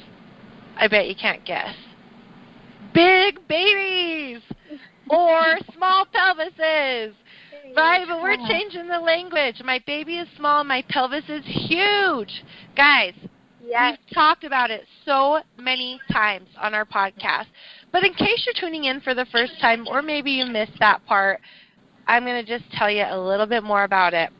I 0.77 0.87
bet 0.87 1.07
you 1.07 1.15
can't 1.15 1.45
guess. 1.45 1.75
Big 2.93 3.47
babies 3.47 4.41
or 5.09 5.57
small 5.75 6.05
pelvises. 6.07 7.13
Right, 7.75 8.05
but 8.07 8.21
we're 8.21 8.47
changing 8.47 8.87
the 8.87 8.99
language. 8.99 9.61
My 9.63 9.79
baby 9.85 10.17
is 10.17 10.27
small, 10.37 10.63
my 10.63 10.83
pelvis 10.89 11.25
is 11.29 11.43
huge. 11.45 12.43
Guys, 12.75 13.13
Yes. 13.67 13.97
we've 13.99 14.13
talked 14.13 14.43
about 14.43 14.69
it 14.69 14.85
so 15.05 15.39
many 15.57 15.99
times 16.11 16.49
on 16.61 16.73
our 16.73 16.85
podcast. 16.85 17.47
But 17.95 18.03
in 18.03 18.13
case 18.13 18.45
you're 18.45 18.59
tuning 18.59 18.83
in 18.83 18.99
for 18.99 19.13
the 19.13 19.25
first 19.31 19.53
time 19.61 19.87
or 19.87 20.01
maybe 20.01 20.31
you 20.31 20.45
missed 20.45 20.77
that 20.81 21.05
part, 21.05 21.39
I'm 22.05 22.25
going 22.25 22.45
to 22.45 22.59
just 22.59 22.69
tell 22.73 22.91
you 22.91 23.05
a 23.09 23.17
little 23.17 23.45
bit 23.45 23.63
more 23.63 23.85
about 23.85 24.13
it. 24.13 24.31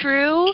True 0.00 0.50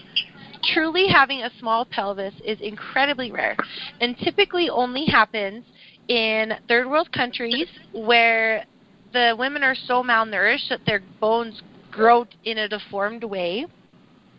truly 0.75 1.07
having 1.09 1.41
a 1.41 1.51
small 1.59 1.87
pelvis 1.87 2.35
is 2.45 2.61
incredibly 2.61 3.33
rare 3.33 3.57
and 4.03 4.19
typically 4.19 4.69
only 4.69 5.07
happens 5.07 5.65
in 6.09 6.53
third 6.69 6.87
world 6.91 7.11
countries 7.11 7.69
where 7.93 8.67
the 9.15 9.35
women 9.39 9.63
are 9.63 9.75
so 9.75 10.03
malnourished 10.03 10.69
that 10.69 10.81
their 10.85 11.01
bones 11.19 11.63
grow 11.91 12.27
in 12.45 12.59
a 12.59 12.69
deformed 12.69 13.25
way, 13.25 13.65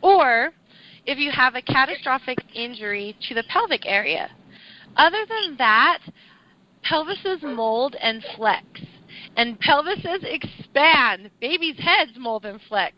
or 0.03 0.51
if 1.07 1.17
you 1.17 1.31
have 1.31 1.55
a 1.55 1.63
catastrophic 1.63 2.37
injury 2.53 3.17
to 3.27 3.33
the 3.33 3.43
pelvic 3.49 3.87
area. 3.87 4.29
Other 4.97 5.25
than 5.27 5.57
that, 5.57 5.99
pelvises 6.89 7.41
mold 7.43 7.95
and 8.01 8.23
flex. 8.35 8.65
And 9.35 9.59
pelvises 9.59 10.23
expand. 10.23 11.29
Babies' 11.39 11.77
heads 11.79 12.11
mold 12.17 12.45
and 12.45 12.59
flex. 12.67 12.95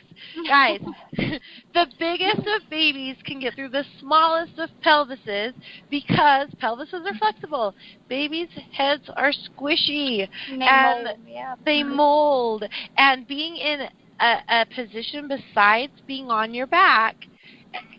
Guys, 0.48 0.80
the 1.14 1.88
biggest 1.98 2.40
of 2.40 2.70
babies 2.70 3.16
can 3.26 3.40
get 3.40 3.56
through 3.56 3.70
the 3.70 3.86
smallest 4.00 4.58
of 4.58 4.70
pelvises 4.84 5.54
because 5.90 6.48
pelvises 6.62 7.06
are 7.06 7.18
flexible. 7.18 7.74
Babies' 8.08 8.50
heads 8.72 9.10
are 9.16 9.32
squishy 9.32 10.28
And 10.50 10.62
they 10.62 10.66
and 10.66 11.04
mold, 11.06 11.18
yeah. 11.28 11.56
they 11.66 11.84
mold. 11.84 12.64
And 12.98 13.28
being 13.28 13.56
in 13.56 13.88
a, 14.20 14.38
a 14.50 14.66
position 14.76 15.28
besides 15.28 15.94
being 16.08 16.30
on 16.30 16.54
your 16.54 16.68
back, 16.68 17.16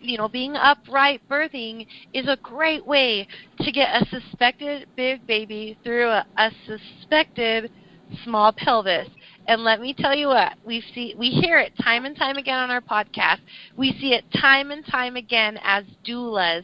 you 0.01 0.17
know, 0.17 0.27
being 0.27 0.55
upright 0.55 1.21
birthing 1.29 1.85
is 2.13 2.27
a 2.27 2.37
great 2.41 2.85
way 2.85 3.27
to 3.59 3.71
get 3.71 4.01
a 4.01 4.05
suspected 4.09 4.87
big 4.95 5.25
baby 5.27 5.77
through 5.83 6.09
a, 6.09 6.25
a 6.37 6.51
suspected 6.65 7.71
small 8.23 8.51
pelvis. 8.51 9.07
And 9.47 9.63
let 9.63 9.79
me 9.79 9.93
tell 9.93 10.15
you 10.15 10.27
what, 10.27 10.53
we 10.65 10.83
see 10.93 11.15
we 11.17 11.29
hear 11.29 11.59
it 11.59 11.73
time 11.81 12.05
and 12.05 12.15
time 12.15 12.37
again 12.37 12.57
on 12.57 12.71
our 12.71 12.81
podcast. 12.81 13.39
We 13.77 13.93
see 13.99 14.13
it 14.13 14.25
time 14.39 14.71
and 14.71 14.85
time 14.85 15.15
again 15.15 15.59
as 15.63 15.85
doulas. 16.05 16.63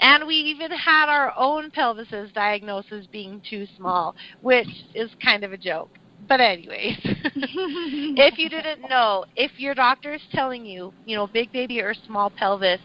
And 0.00 0.26
we 0.26 0.34
even 0.34 0.70
had 0.70 1.08
our 1.08 1.32
own 1.36 1.70
pelvises 1.70 2.32
diagnosed 2.34 2.92
as 2.92 3.06
being 3.06 3.40
too 3.48 3.66
small, 3.76 4.14
which 4.42 4.68
is 4.94 5.10
kind 5.22 5.44
of 5.44 5.52
a 5.52 5.56
joke. 5.56 5.90
But 6.28 6.40
anyways, 6.40 6.98
if 7.04 8.38
you 8.38 8.48
didn't 8.48 8.88
know, 8.88 9.24
if 9.36 9.58
your 9.58 9.74
doctor 9.74 10.14
is 10.14 10.22
telling 10.32 10.64
you, 10.64 10.92
you 11.04 11.16
know, 11.16 11.26
big 11.26 11.52
baby 11.52 11.80
or 11.80 11.94
small 12.06 12.30
pelvis, 12.30 12.80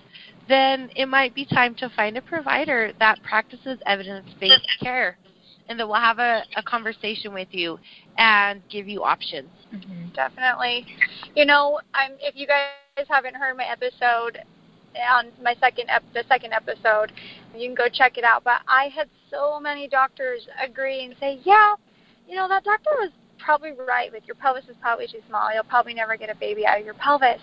then 0.48 0.90
it 0.96 1.06
might 1.06 1.34
be 1.34 1.46
time 1.46 1.76
to 1.76 1.90
find 1.96 2.18
a 2.18 2.22
provider 2.22 2.92
that 3.00 3.22
practices 3.24 3.80
evidence-based 3.86 4.68
care 4.82 5.18
and 5.70 5.80
that 5.80 5.88
will 5.88 5.96
have 5.96 6.20
a, 6.20 6.44
a 6.58 6.64
conversation 6.64 7.34
with 7.34 7.48
you 7.52 7.78
and 8.18 8.62
give 8.70 8.88
you 8.88 9.04
options. 9.04 9.50
Mm-hmm. 9.74 10.10
Definitely. 10.16 10.86
You 11.36 11.46
know, 11.46 11.80
I'm 11.94 12.14
if 12.20 12.36
you 12.36 12.48
guys 12.48 13.06
haven't 13.08 13.36
heard 13.36 13.56
my 13.56 13.66
episode 13.66 14.40
on 15.14 15.28
my 15.42 15.56
second 15.60 15.90
ep- 15.90 16.04
the 16.14 16.24
second 16.28 16.54
episode, 16.54 17.14
you 17.56 17.68
can 17.68 17.76
go 17.76 17.88
check 17.88 18.18
it 18.18 18.24
out. 18.24 18.44
But 18.44 18.62
I 18.68 18.86
had 18.86 19.08
so 19.30 19.60
many 19.60 19.88
doctors 19.88 20.48
agree 20.62 21.06
and 21.06 21.16
say, 21.20 21.40
yeah, 21.44 21.76
you 22.28 22.36
know, 22.36 22.48
that 22.48 22.64
doctor 22.64 22.90
was 23.00 23.12
probably 23.50 23.72
right. 23.72 24.14
Like 24.14 24.28
your 24.28 24.36
pelvis 24.36 24.66
is 24.70 24.76
probably 24.80 25.08
too 25.08 25.22
small. 25.28 25.52
You'll 25.52 25.64
probably 25.64 25.96
never 25.96 26.16
get 26.16 26.30
a 26.30 26.36
baby 26.36 26.68
out 26.68 26.80
of 26.80 26.86
your 26.86 26.94
pelvis. 26.94 27.42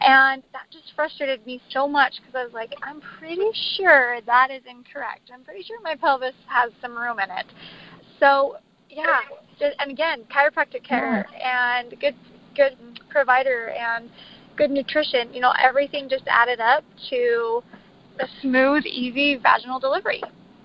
And 0.00 0.42
that 0.54 0.62
just 0.70 0.94
frustrated 0.96 1.44
me 1.44 1.60
so 1.68 1.86
much 1.86 2.14
because 2.16 2.34
I 2.34 2.44
was 2.44 2.54
like, 2.54 2.72
I'm 2.82 3.02
pretty 3.18 3.50
sure 3.76 4.20
that 4.24 4.50
is 4.50 4.62
incorrect. 4.66 5.30
I'm 5.30 5.44
pretty 5.44 5.62
sure 5.62 5.76
my 5.82 5.96
pelvis 5.96 6.32
has 6.46 6.72
some 6.80 6.96
room 6.96 7.18
in 7.18 7.30
it. 7.30 7.44
So 8.18 8.56
yeah, 8.88 9.20
just, 9.58 9.76
and 9.80 9.90
again, 9.90 10.24
chiropractic 10.34 10.82
care 10.82 11.26
and 11.38 11.90
good 12.00 12.14
good 12.56 12.78
provider 13.10 13.68
and 13.68 14.08
good 14.56 14.70
nutrition. 14.70 15.34
You 15.34 15.40
know, 15.40 15.52
everything 15.62 16.08
just 16.08 16.24
added 16.26 16.58
up 16.58 16.84
to 17.10 17.62
a 18.18 18.26
smooth, 18.40 18.86
easy 18.86 19.36
vaginal 19.36 19.78
delivery. 19.78 20.22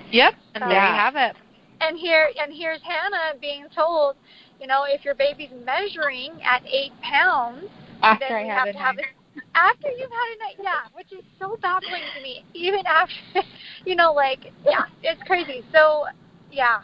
Yep, 0.09 0.35
and 0.55 0.63
there 0.63 0.71
you 0.71 0.95
have 0.95 1.17
it. 1.17 1.35
And 1.81 1.97
here 1.97 2.29
and 2.41 2.53
here's 2.53 2.81
Hannah 2.81 3.39
being 3.39 3.65
told, 3.75 4.15
you 4.59 4.67
know, 4.67 4.83
if 4.87 5.05
your 5.05 5.15
baby's 5.15 5.51
measuring 5.65 6.41
at 6.43 6.63
eight 6.65 6.91
pounds, 7.01 7.65
After 8.01 8.25
then 8.27 8.35
I 8.37 8.41
you 8.41 8.47
had 8.51 8.57
have 8.59 8.67
a 8.67 8.73
to 8.73 8.79
have 8.79 8.95
night. 8.97 9.05
it 9.05 9.15
after 9.55 9.89
you've 9.89 10.11
had 10.11 10.35
a 10.35 10.39
night. 10.39 10.55
Yeah, 10.61 10.89
which 10.93 11.11
is 11.11 11.23
so 11.39 11.57
baffling 11.61 12.03
to 12.15 12.21
me. 12.21 12.45
Even 12.53 12.85
after, 12.85 13.13
you 13.85 13.95
know, 13.95 14.13
like 14.13 14.51
yeah, 14.65 14.85
it's 15.03 15.21
crazy. 15.23 15.63
So 15.71 16.05
yeah, 16.51 16.81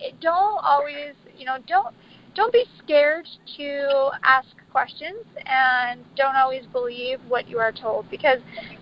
it, 0.00 0.18
don't 0.20 0.60
always, 0.64 1.14
you 1.36 1.44
know, 1.44 1.58
don't 1.66 1.94
don't 2.34 2.52
be 2.52 2.64
scared 2.78 3.26
to 3.56 4.10
ask 4.22 4.48
questions 4.70 5.24
and 5.46 6.04
don't 6.16 6.36
always 6.36 6.64
believe 6.72 7.18
what 7.28 7.48
you 7.48 7.58
are 7.58 7.72
told 7.72 8.08
because 8.10 8.38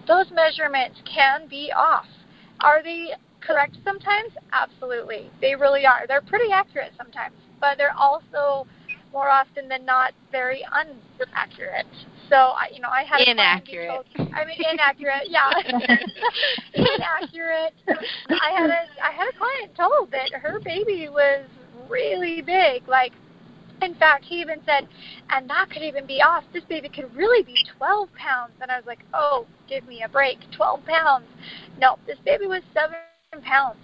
those 0.07 0.31
measurements 0.31 0.99
can 1.07 1.49
be 1.49 1.73
off. 1.75 2.07
Are 2.61 2.83
they 2.83 3.11
correct 3.41 3.77
sometimes? 3.85 4.33
Absolutely. 4.53 5.31
They 5.41 5.55
really 5.55 5.87
are. 5.87 6.07
They're 6.07 6.21
pretty 6.23 6.53
accurate 6.53 6.93
sometimes, 6.99 7.37
but 7.61 7.79
they're 7.79 7.97
also 7.97 8.67
more 9.13 9.29
often 9.29 9.69
than 9.69 9.85
not 9.85 10.13
very 10.31 10.65
inaccurate. 11.19 11.87
So 12.29 12.37
I, 12.37 12.69
you 12.73 12.81
know, 12.81 12.89
I 12.89 13.03
had 13.05 13.21
a 13.21 13.25
client 13.35 13.65
be 13.67 13.73
Inaccurate. 13.73 14.07
told- 14.17 14.33
I 14.35 14.45
mean, 14.45 14.57
inaccurate. 14.73 15.29
Yeah, 15.29 15.51
inaccurate. 16.75 17.75
I 18.29 18.51
had 18.57 18.71
a 18.71 18.83
I 19.03 19.11
had 19.13 19.29
a 19.29 19.39
client 19.39 19.75
told 19.77 20.11
that 20.13 20.33
her 20.33 20.59
baby 20.61 21.09
was 21.09 21.45
really 21.89 22.43
big. 22.43 22.87
Like, 22.89 23.13
in 23.83 23.95
fact, 23.95 24.25
he 24.25 24.41
even 24.41 24.61
said, 24.67 24.89
and 25.31 25.49
that 25.49 25.71
could 25.71 25.83
even 25.83 26.07
be 26.07 26.21
off. 26.21 26.45
This 26.53 26.65
baby 26.69 26.89
could 26.89 27.15
really 27.15 27.43
be 27.43 27.57
12 27.79 28.09
pounds. 28.15 28.53
And 28.61 28.71
I 28.71 28.77
was 28.77 28.87
like, 28.87 29.01
oh, 29.15 29.47
give 29.69 29.87
me 29.87 30.03
a 30.03 30.09
break. 30.09 30.39
12 30.57 30.85
pounds. 30.85 31.27
No, 31.79 31.99
this 32.07 32.19
baby 32.25 32.47
was 32.47 32.63
seven 32.75 32.97
pounds. 33.43 33.79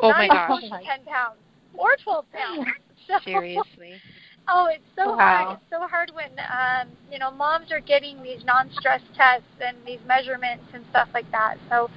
Oh 0.00 0.08
not 0.08 0.18
my 0.18 0.28
gosh. 0.28 0.62
10 0.62 1.04
pounds 1.06 1.36
or 1.76 1.90
12 2.02 2.24
pounds. 2.32 2.66
So, 3.08 3.18
Seriously. 3.24 4.00
Oh, 4.48 4.68
it's 4.70 4.84
so 4.96 5.14
Wow. 5.16 5.16
hard. 5.16 5.58
It's 5.58 5.70
so 5.70 5.86
hard 5.86 6.10
when 6.14 6.30
um, 6.38 6.88
you 7.10 7.18
know 7.18 7.30
moms 7.30 7.72
are 7.72 7.80
getting 7.80 8.22
these 8.22 8.44
non-stress 8.44 9.00
tests 9.16 9.46
and 9.60 9.76
these 9.86 10.00
measurements 10.06 10.64
and 10.74 10.84
stuff 10.90 11.08
like 11.14 11.30
that. 11.32 11.56
So 11.70 11.90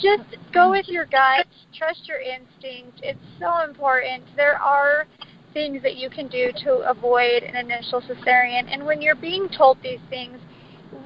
just 0.00 0.22
go 0.52 0.70
with 0.70 0.88
your 0.88 1.06
gut. 1.06 1.46
Trust 1.76 2.08
your 2.08 2.18
instinct. 2.20 3.00
It's 3.02 3.20
so 3.38 3.64
important. 3.64 4.24
There 4.36 4.56
are 4.60 5.06
things 5.54 5.82
that 5.82 5.96
you 5.96 6.10
can 6.10 6.28
do 6.28 6.50
to 6.64 6.72
avoid 6.88 7.42
an 7.42 7.56
initial 7.56 8.00
cesarean, 8.02 8.66
and 8.72 8.84
when 8.84 9.00
you're 9.00 9.16
being 9.16 9.48
told 9.48 9.78
these 9.82 10.00
things, 10.10 10.38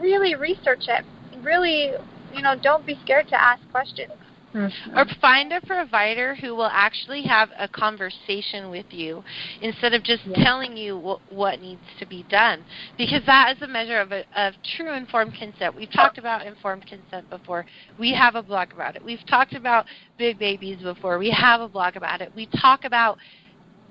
really 0.01 0.35
research 0.35 0.85
it. 0.89 1.05
Really, 1.43 1.93
you 2.33 2.43
know, 2.43 2.55
don't 2.63 2.87
be 2.87 2.99
scared 3.05 3.29
to 3.29 3.41
ask 3.41 3.61
questions. 3.71 4.13
Mm-hmm. 4.55 4.99
Or 4.99 5.07
find 5.21 5.53
a 5.53 5.61
provider 5.63 6.35
who 6.35 6.55
will 6.55 6.71
actually 6.71 7.23
have 7.23 7.51
a 7.59 7.67
conversation 7.69 8.71
with 8.71 8.87
you 8.91 9.25
instead 9.63 9.95
of 9.95 10.03
just 10.03 10.23
telling 10.35 10.77
you 10.77 10.99
wh- 10.99 11.33
what 11.33 11.61
needs 11.61 11.83
to 11.99 12.07
be 12.07 12.23
done. 12.25 12.65
Because 12.99 13.23
that 13.27 13.57
is 13.57 13.63
a 13.63 13.69
measure 13.69 13.99
of, 13.99 14.13
a, 14.13 14.25
of 14.37 14.55
true 14.77 14.95
informed 14.95 15.35
consent. 15.35 15.75
We've 15.75 15.91
talked 15.91 16.19
about 16.19 16.47
informed 16.47 16.87
consent 16.87 17.31
before. 17.31 17.65
We 17.99 18.13
have 18.13 18.35
a 18.35 18.43
blog 18.43 18.73
about 18.73 18.95
it. 18.95 19.05
We've 19.05 19.25
talked 19.27 19.55
about 19.55 19.87
big 20.19 20.39
babies 20.39 20.83
before. 20.83 21.19
We 21.19 21.31
have 21.31 21.63
a 21.63 21.69
blog 21.69 21.97
about 21.97 22.21
it. 22.21 22.33
We 22.35 22.47
talk 22.61 22.85
about 22.85 23.19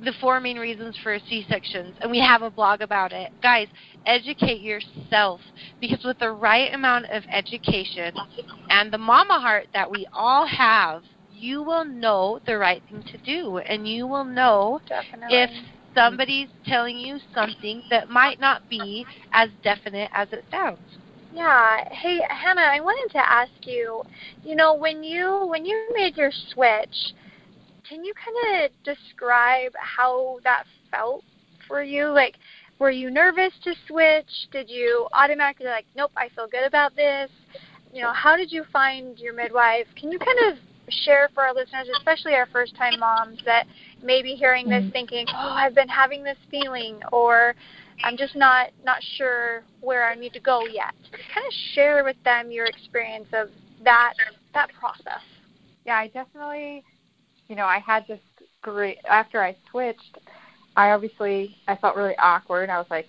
the 0.03 0.13
four 0.19 0.39
main 0.39 0.57
reasons 0.57 0.97
for 1.03 1.17
C-sections, 1.29 1.95
and 2.01 2.09
we 2.09 2.19
have 2.19 2.41
a 2.41 2.49
blog 2.49 2.81
about 2.81 3.11
it. 3.11 3.29
Guys, 3.41 3.67
educate 4.05 4.61
yourself 4.61 5.41
because 5.79 6.03
with 6.03 6.17
the 6.19 6.31
right 6.31 6.73
amount 6.73 7.05
of 7.11 7.23
education 7.31 8.13
and 8.69 8.91
the 8.91 8.97
mama 8.97 9.39
heart 9.39 9.67
that 9.73 9.89
we 9.89 10.07
all 10.13 10.45
have, 10.47 11.03
you 11.31 11.61
will 11.63 11.85
know 11.85 12.39
the 12.45 12.57
right 12.57 12.81
thing 12.89 13.03
to 13.11 13.17
do, 13.19 13.57
and 13.59 13.87
you 13.87 14.07
will 14.07 14.25
know 14.25 14.79
Definitely. 14.87 15.37
if 15.37 15.49
somebody's 15.93 16.49
telling 16.65 16.97
you 16.97 17.19
something 17.33 17.83
that 17.89 18.09
might 18.09 18.39
not 18.39 18.67
be 18.69 19.05
as 19.33 19.49
definite 19.63 20.09
as 20.13 20.27
it 20.31 20.43
sounds. 20.49 20.79
Yeah. 21.33 21.77
Hey, 21.91 22.19
Hannah, 22.29 22.61
I 22.61 22.79
wanted 22.79 23.11
to 23.13 23.31
ask 23.31 23.51
you, 23.63 24.01
you 24.43 24.55
know, 24.55 24.73
when 24.73 25.03
you 25.03 25.47
when 25.49 25.65
you 25.65 25.87
made 25.93 26.17
your 26.17 26.31
switch, 26.53 27.13
can 27.91 28.06
you 28.06 28.13
kind 28.13 28.63
of 28.63 28.71
describe 28.86 29.73
how 29.77 30.39
that 30.45 30.63
felt 30.89 31.25
for 31.67 31.84
you? 31.84 32.08
Like, 32.08 32.36
were 32.80 32.89
you 32.89 33.12
nervous 33.12 33.51
to 33.65 33.73
switch? 33.86 34.47
Did 34.51 34.69
you 34.69 35.08
automatically 35.12 35.65
like, 35.65 35.86
nope, 35.95 36.12
I 36.15 36.30
feel 36.30 36.47
good 36.47 36.63
about 36.65 36.95
this? 36.95 37.30
You 37.91 38.01
know, 38.01 38.13
how 38.13 38.38
did 38.38 38.49
you 38.49 38.63
find 38.71 39.19
your 39.19 39.34
midwife? 39.34 39.88
Can 39.99 40.10
you 40.10 40.19
kind 40.19 40.39
of 40.51 40.58
share 41.04 41.30
for 41.34 41.43
our 41.43 41.54
listeners, 41.54 41.89
especially 41.97 42.34
our 42.34 42.45
first 42.45 42.77
time 42.77 42.97
moms 42.97 43.39
that 43.45 43.67
may 44.01 44.21
be 44.21 44.36
hearing 44.36 44.69
this 44.69 44.84
mm-hmm. 44.84 44.91
thinking, 44.91 45.25
Oh, 45.27 45.49
I've 45.49 45.75
been 45.75 45.89
having 45.89 46.23
this 46.23 46.38
feeling 46.49 47.01
or 47.12 47.56
I'm 48.06 48.15
just 48.15 48.38
not 48.38 48.69
not 48.86 49.04
sure 49.17 49.63
where 49.82 50.10
I 50.10 50.15
need 50.15 50.32
to 50.34 50.39
go 50.39 50.65
yet. 50.65 50.93
Kind 51.12 51.45
of 51.45 51.54
share 51.75 52.06
with 52.06 52.15
them 52.23 52.51
your 52.51 52.67
experience 52.67 53.27
of 53.34 53.49
that 53.84 54.13
that 54.54 54.69
process. 54.80 55.21
Yeah, 55.86 55.97
I 55.97 56.08
definitely 56.08 56.86
you 57.51 57.57
know, 57.57 57.65
I 57.65 57.79
had 57.79 58.07
this 58.07 58.21
great 58.61 58.99
after 59.07 59.43
I 59.43 59.57
switched, 59.69 60.17
I 60.77 60.91
obviously 60.91 61.57
I 61.67 61.75
felt 61.75 61.97
really 61.97 62.15
awkward. 62.17 62.69
I 62.69 62.77
was 62.77 62.87
like, 62.89 63.07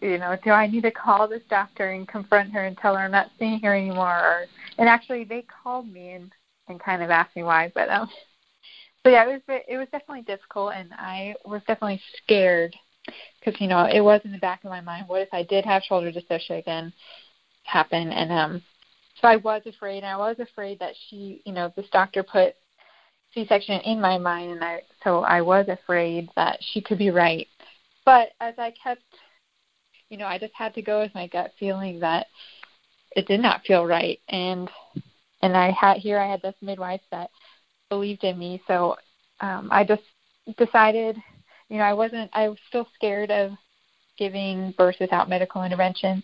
you 0.00 0.16
know, 0.16 0.36
do 0.42 0.50
I 0.50 0.66
need 0.66 0.84
to 0.84 0.90
call 0.90 1.28
this 1.28 1.42
doctor 1.50 1.90
and 1.90 2.08
confront 2.08 2.50
her 2.52 2.64
and 2.64 2.78
tell 2.78 2.96
her 2.96 3.04
I'm 3.04 3.10
not 3.10 3.30
seeing 3.38 3.60
her 3.60 3.76
anymore? 3.76 4.18
Or, 4.18 4.46
and 4.78 4.88
actually, 4.88 5.24
they 5.24 5.44
called 5.62 5.92
me 5.92 6.12
and 6.12 6.32
and 6.68 6.80
kind 6.80 7.02
of 7.02 7.10
asked 7.10 7.36
me 7.36 7.42
why. 7.42 7.70
But 7.74 7.90
um, 7.90 8.08
so 9.04 9.10
yeah, 9.10 9.28
it 9.28 9.42
was 9.46 9.60
it 9.68 9.76
was 9.76 9.88
definitely 9.92 10.22
difficult, 10.22 10.72
and 10.74 10.88
I 10.94 11.34
was 11.44 11.60
definitely 11.68 12.00
scared 12.22 12.74
because 13.38 13.60
you 13.60 13.68
know 13.68 13.84
it 13.84 14.00
was 14.00 14.22
in 14.24 14.32
the 14.32 14.38
back 14.38 14.64
of 14.64 14.70
my 14.70 14.80
mind. 14.80 15.08
What 15.08 15.20
if 15.20 15.28
I 15.34 15.42
did 15.42 15.66
have 15.66 15.82
shoulder 15.82 16.10
dystocia 16.10 16.58
again 16.58 16.90
happen? 17.64 18.08
And 18.12 18.32
um, 18.32 18.62
so 19.20 19.28
I 19.28 19.36
was 19.36 19.60
afraid, 19.66 19.98
and 19.98 20.06
I 20.06 20.16
was 20.16 20.38
afraid 20.38 20.78
that 20.78 20.94
she, 21.10 21.42
you 21.44 21.52
know, 21.52 21.70
this 21.76 21.86
doctor 21.92 22.22
put 22.22 22.54
C-section 23.34 23.80
in 23.80 24.00
my 24.00 24.18
mind, 24.18 24.52
and 24.52 24.64
I 24.64 24.82
so 25.02 25.20
I 25.20 25.40
was 25.40 25.66
afraid 25.68 26.28
that 26.36 26.58
she 26.60 26.80
could 26.80 26.98
be 26.98 27.10
right. 27.10 27.46
But 28.04 28.30
as 28.40 28.54
I 28.58 28.72
kept, 28.82 29.02
you 30.08 30.16
know, 30.18 30.26
I 30.26 30.38
just 30.38 30.54
had 30.54 30.74
to 30.74 30.82
go 30.82 31.00
with 31.00 31.14
my 31.14 31.26
gut 31.28 31.52
feeling 31.58 32.00
that 32.00 32.26
it 33.16 33.26
did 33.26 33.40
not 33.40 33.64
feel 33.64 33.86
right, 33.86 34.20
and 34.28 34.70
and 35.42 35.56
I 35.56 35.70
had 35.70 35.98
here 35.98 36.18
I 36.18 36.30
had 36.30 36.42
this 36.42 36.54
midwife 36.60 37.00
that 37.10 37.30
believed 37.88 38.24
in 38.24 38.38
me, 38.38 38.62
so 38.66 38.96
um, 39.40 39.68
I 39.70 39.84
just 39.84 40.02
decided, 40.56 41.16
you 41.68 41.78
know, 41.78 41.84
I 41.84 41.92
wasn't, 41.92 42.30
I 42.32 42.48
was 42.48 42.58
still 42.68 42.86
scared 42.94 43.30
of 43.30 43.52
giving 44.16 44.72
birth 44.78 44.96
without 45.00 45.28
medical 45.28 45.64
intervention, 45.64 46.22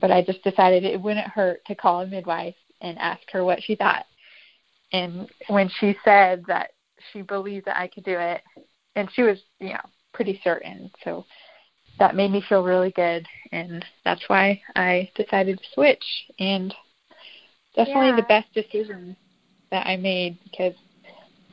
but 0.00 0.10
I 0.10 0.22
just 0.22 0.42
decided 0.42 0.84
it 0.84 1.00
wouldn't 1.00 1.26
hurt 1.26 1.64
to 1.66 1.74
call 1.74 2.00
a 2.00 2.06
midwife 2.06 2.56
and 2.80 2.98
ask 2.98 3.22
her 3.32 3.44
what 3.44 3.62
she 3.62 3.76
thought 3.76 4.04
and 4.92 5.28
when 5.48 5.68
she 5.80 5.96
said 6.04 6.44
that 6.48 6.70
she 7.12 7.22
believed 7.22 7.66
that 7.66 7.78
I 7.78 7.88
could 7.88 8.04
do 8.04 8.18
it, 8.18 8.42
and 8.94 9.08
she 9.12 9.22
was, 9.22 9.38
you 9.60 9.70
know, 9.70 9.80
pretty 10.12 10.40
certain. 10.42 10.90
So 11.04 11.24
that 11.98 12.14
made 12.14 12.30
me 12.30 12.42
feel 12.48 12.62
really 12.62 12.92
good, 12.92 13.26
and 13.52 13.84
that's 14.04 14.22
why 14.28 14.60
I 14.74 15.10
decided 15.14 15.58
to 15.58 15.64
switch. 15.74 16.04
And 16.38 16.74
definitely 17.74 18.08
yeah. 18.08 18.16
the 18.16 18.22
best 18.22 18.52
decision 18.54 19.16
that 19.70 19.86
I 19.86 19.96
made 19.96 20.38
because 20.44 20.74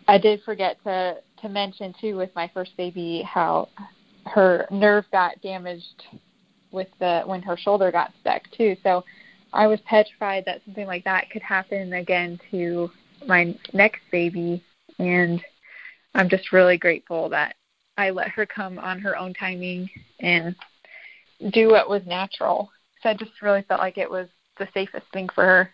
I 0.07 0.17
did 0.17 0.41
forget 0.43 0.77
to 0.83 1.17
to 1.41 1.49
mention 1.49 1.93
too 1.99 2.15
with 2.15 2.29
my 2.35 2.49
first 2.53 2.75
baby 2.77 3.21
how 3.21 3.67
her 4.25 4.65
nerve 4.71 5.05
got 5.11 5.41
damaged 5.41 6.03
with 6.71 6.87
the 6.99 7.23
when 7.25 7.41
her 7.41 7.57
shoulder 7.57 7.91
got 7.91 8.11
stuck 8.21 8.43
too. 8.51 8.75
So 8.83 9.03
I 9.51 9.67
was 9.67 9.79
petrified 9.85 10.45
that 10.45 10.61
something 10.65 10.87
like 10.87 11.03
that 11.03 11.29
could 11.29 11.41
happen 11.41 11.93
again 11.93 12.39
to 12.51 12.89
my 13.27 13.55
next 13.73 14.01
baby 14.11 14.63
and 14.99 15.43
I'm 16.15 16.29
just 16.29 16.51
really 16.51 16.77
grateful 16.77 17.29
that 17.29 17.55
I 17.97 18.09
let 18.09 18.29
her 18.29 18.45
come 18.45 18.79
on 18.79 18.99
her 18.99 19.17
own 19.17 19.33
timing 19.33 19.89
and 20.19 20.55
do 21.51 21.69
what 21.69 21.89
was 21.89 22.03
natural. 22.05 22.69
So 23.01 23.09
I 23.09 23.13
just 23.13 23.41
really 23.41 23.63
felt 23.63 23.81
like 23.81 23.97
it 23.97 24.09
was 24.09 24.27
the 24.57 24.67
safest 24.73 25.05
thing 25.11 25.29
for 25.33 25.43
her. 25.43 25.69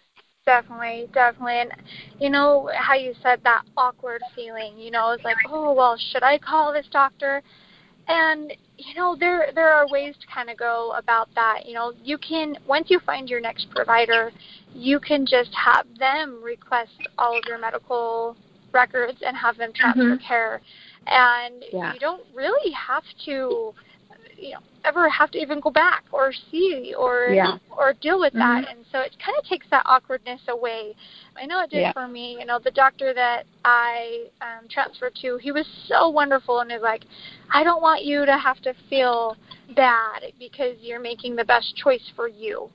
Definitely, 0.45 1.07
definitely. 1.13 1.59
And 1.59 1.71
you 2.19 2.29
know 2.29 2.69
how 2.75 2.95
you 2.95 3.13
said 3.21 3.39
that 3.43 3.63
awkward 3.77 4.21
feeling, 4.35 4.77
you 4.79 4.89
know, 4.89 5.11
it's 5.11 5.23
like, 5.23 5.37
oh 5.47 5.73
well, 5.73 5.97
should 6.11 6.23
I 6.23 6.37
call 6.39 6.73
this 6.73 6.87
doctor? 6.91 7.43
And 8.07 8.51
you 8.77 8.95
know, 8.95 9.15
there 9.19 9.51
there 9.53 9.71
are 9.71 9.87
ways 9.87 10.15
to 10.19 10.27
kind 10.33 10.49
of 10.49 10.57
go 10.57 10.93
about 10.97 11.29
that. 11.35 11.65
You 11.65 11.75
know, 11.75 11.93
you 12.03 12.17
can 12.17 12.55
once 12.65 12.89
you 12.89 12.99
find 13.05 13.29
your 13.29 13.41
next 13.41 13.69
provider, 13.69 14.31
you 14.73 14.99
can 14.99 15.25
just 15.25 15.51
have 15.53 15.85
them 15.97 16.41
request 16.43 16.91
all 17.17 17.37
of 17.37 17.43
your 17.47 17.59
medical 17.59 18.35
records 18.71 19.19
and 19.25 19.35
have 19.35 19.57
them 19.57 19.71
transfer 19.73 20.15
mm-hmm. 20.15 20.25
care. 20.25 20.61
And 21.07 21.63
yeah. 21.71 21.93
you 21.93 21.99
don't 21.99 22.23
really 22.35 22.71
have 22.71 23.03
to 23.25 23.73
you 24.39 24.51
know 24.53 24.59
ever 24.85 25.09
have 25.09 25.29
to 25.31 25.37
even 25.37 25.59
go 25.59 25.69
back 25.69 26.05
or 26.11 26.31
see 26.51 26.93
or 26.97 27.29
yeah. 27.29 27.57
or 27.77 27.93
deal 27.93 28.19
with 28.19 28.33
mm-hmm. 28.33 28.63
that 28.63 28.69
and 28.69 28.85
so 28.91 28.99
it 28.99 29.15
kind 29.23 29.37
of 29.37 29.43
takes 29.45 29.67
that 29.69 29.83
awkwardness 29.85 30.39
away 30.47 30.95
i 31.35 31.45
know 31.45 31.61
it 31.61 31.69
did 31.69 31.81
yeah. 31.81 31.91
for 31.91 32.07
me 32.07 32.37
you 32.39 32.45
know 32.45 32.59
the 32.63 32.71
doctor 32.71 33.13
that 33.13 33.43
i 33.65 34.25
um 34.41 34.67
transferred 34.69 35.13
to 35.21 35.37
he 35.37 35.51
was 35.51 35.65
so 35.87 36.09
wonderful 36.09 36.61
and 36.61 36.71
is 36.71 36.81
like 36.81 37.03
i 37.51 37.63
don't 37.63 37.81
want 37.81 38.03
you 38.05 38.25
to 38.25 38.37
have 38.37 38.59
to 38.61 38.73
feel 38.89 39.35
bad 39.75 40.23
because 40.39 40.77
you're 40.79 41.01
making 41.01 41.35
the 41.35 41.45
best 41.45 41.75
choice 41.75 42.11
for 42.15 42.27
you 42.27 42.69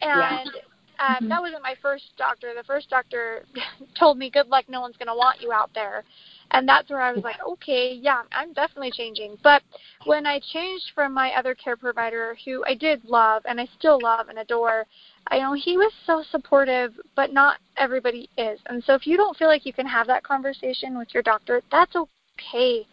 and 0.00 0.50
yeah. 0.54 0.60
Um, 0.98 1.14
mm-hmm. 1.16 1.28
That 1.28 1.42
wasn't 1.42 1.62
my 1.62 1.74
first 1.80 2.04
doctor. 2.16 2.52
The 2.56 2.64
first 2.64 2.90
doctor 2.90 3.44
told 3.98 4.18
me, 4.18 4.30
"Good 4.30 4.48
luck. 4.48 4.64
No 4.68 4.80
one's 4.80 4.96
going 4.96 5.08
to 5.08 5.14
want 5.14 5.40
you 5.40 5.52
out 5.52 5.70
there." 5.74 6.04
And 6.52 6.68
that's 6.68 6.88
where 6.90 7.00
I 7.00 7.12
was 7.12 7.24
like, 7.24 7.36
"Okay, 7.46 7.92
yeah, 7.92 8.22
I'm 8.32 8.52
definitely 8.52 8.92
changing." 8.92 9.36
But 9.42 9.62
when 10.04 10.26
I 10.26 10.40
changed 10.52 10.92
from 10.94 11.12
my 11.12 11.32
other 11.32 11.54
care 11.54 11.76
provider, 11.76 12.36
who 12.44 12.64
I 12.64 12.74
did 12.74 13.04
love 13.04 13.42
and 13.46 13.60
I 13.60 13.68
still 13.78 13.98
love 14.02 14.28
and 14.28 14.38
adore, 14.38 14.86
I 15.28 15.38
know 15.38 15.54
he 15.54 15.76
was 15.76 15.92
so 16.06 16.22
supportive, 16.30 16.94
but 17.14 17.32
not 17.32 17.58
everybody 17.76 18.30
is. 18.38 18.60
And 18.66 18.82
so 18.84 18.94
if 18.94 19.06
you 19.06 19.16
don't 19.16 19.36
feel 19.36 19.48
like 19.48 19.66
you 19.66 19.72
can 19.72 19.86
have 19.86 20.06
that 20.06 20.22
conversation 20.22 20.96
with 20.96 21.12
your 21.12 21.22
doctor, 21.22 21.62
that's 21.70 21.96
okay 21.96 22.86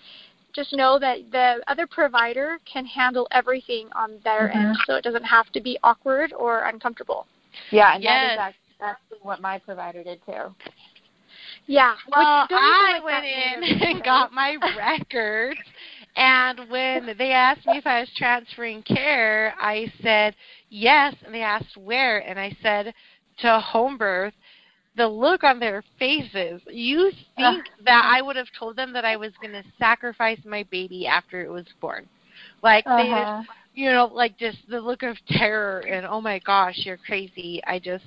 just 0.53 0.73
know 0.73 0.99
that 0.99 1.17
the 1.31 1.61
other 1.67 1.87
provider 1.87 2.59
can 2.71 2.85
handle 2.85 3.27
everything 3.31 3.89
on 3.95 4.19
their 4.23 4.49
mm-hmm. 4.49 4.57
end 4.57 4.77
so 4.85 4.95
it 4.95 5.03
doesn't 5.03 5.23
have 5.23 5.51
to 5.51 5.61
be 5.61 5.77
awkward 5.83 6.31
or 6.33 6.65
uncomfortable. 6.65 7.25
Yeah, 7.71 7.95
and 7.95 8.03
yes. 8.03 8.37
that 8.37 8.49
is 8.49 8.55
actually 8.81 9.19
what 9.21 9.41
my 9.41 9.59
provider 9.59 10.03
did 10.03 10.19
too. 10.25 10.53
Yeah. 11.65 11.95
Well, 12.11 12.47
I 12.49 12.99
went 13.03 13.25
in 13.25 13.81
and 13.81 14.03
got 14.05 14.33
my 14.33 14.57
records, 14.77 15.59
and 16.15 16.69
when 16.69 17.15
they 17.17 17.31
asked 17.31 17.65
me 17.65 17.77
if 17.77 17.87
I 17.87 18.01
was 18.01 18.09
transferring 18.15 18.83
care, 18.83 19.53
I 19.59 19.91
said 20.01 20.35
yes, 20.69 21.15
and 21.25 21.33
they 21.33 21.41
asked 21.41 21.77
where, 21.77 22.19
and 22.19 22.39
I 22.39 22.55
said 22.61 22.93
to 23.39 23.59
home 23.59 23.97
birth. 23.97 24.33
The 24.95 25.07
look 25.07 25.43
on 25.43 25.59
their 25.59 25.83
faces, 25.97 26.61
you 26.67 27.11
think 27.35 27.65
that 27.83 28.05
I 28.05 28.21
would 28.21 28.35
have 28.35 28.45
told 28.59 28.75
them 28.75 28.93
that 28.93 29.03
I 29.03 29.15
was 29.15 29.31
going 29.41 29.53
to 29.53 29.63
sacrifice 29.79 30.37
my 30.45 30.67
baby 30.69 31.07
after 31.07 31.41
it 31.41 31.49
was 31.49 31.65
born. 31.81 32.07
Like 32.61 32.85
uh-huh. 32.85 32.97
they 32.97 33.09
you 33.73 33.91
know, 33.91 34.05
like 34.05 34.37
just 34.37 34.57
the 34.69 34.79
look 34.79 35.03
of 35.03 35.17
terror 35.27 35.79
and 35.79 36.05
oh 36.05 36.21
my 36.21 36.39
gosh, 36.39 36.75
you're 36.85 36.97
crazy. 36.97 37.61
I 37.65 37.79
just 37.79 38.05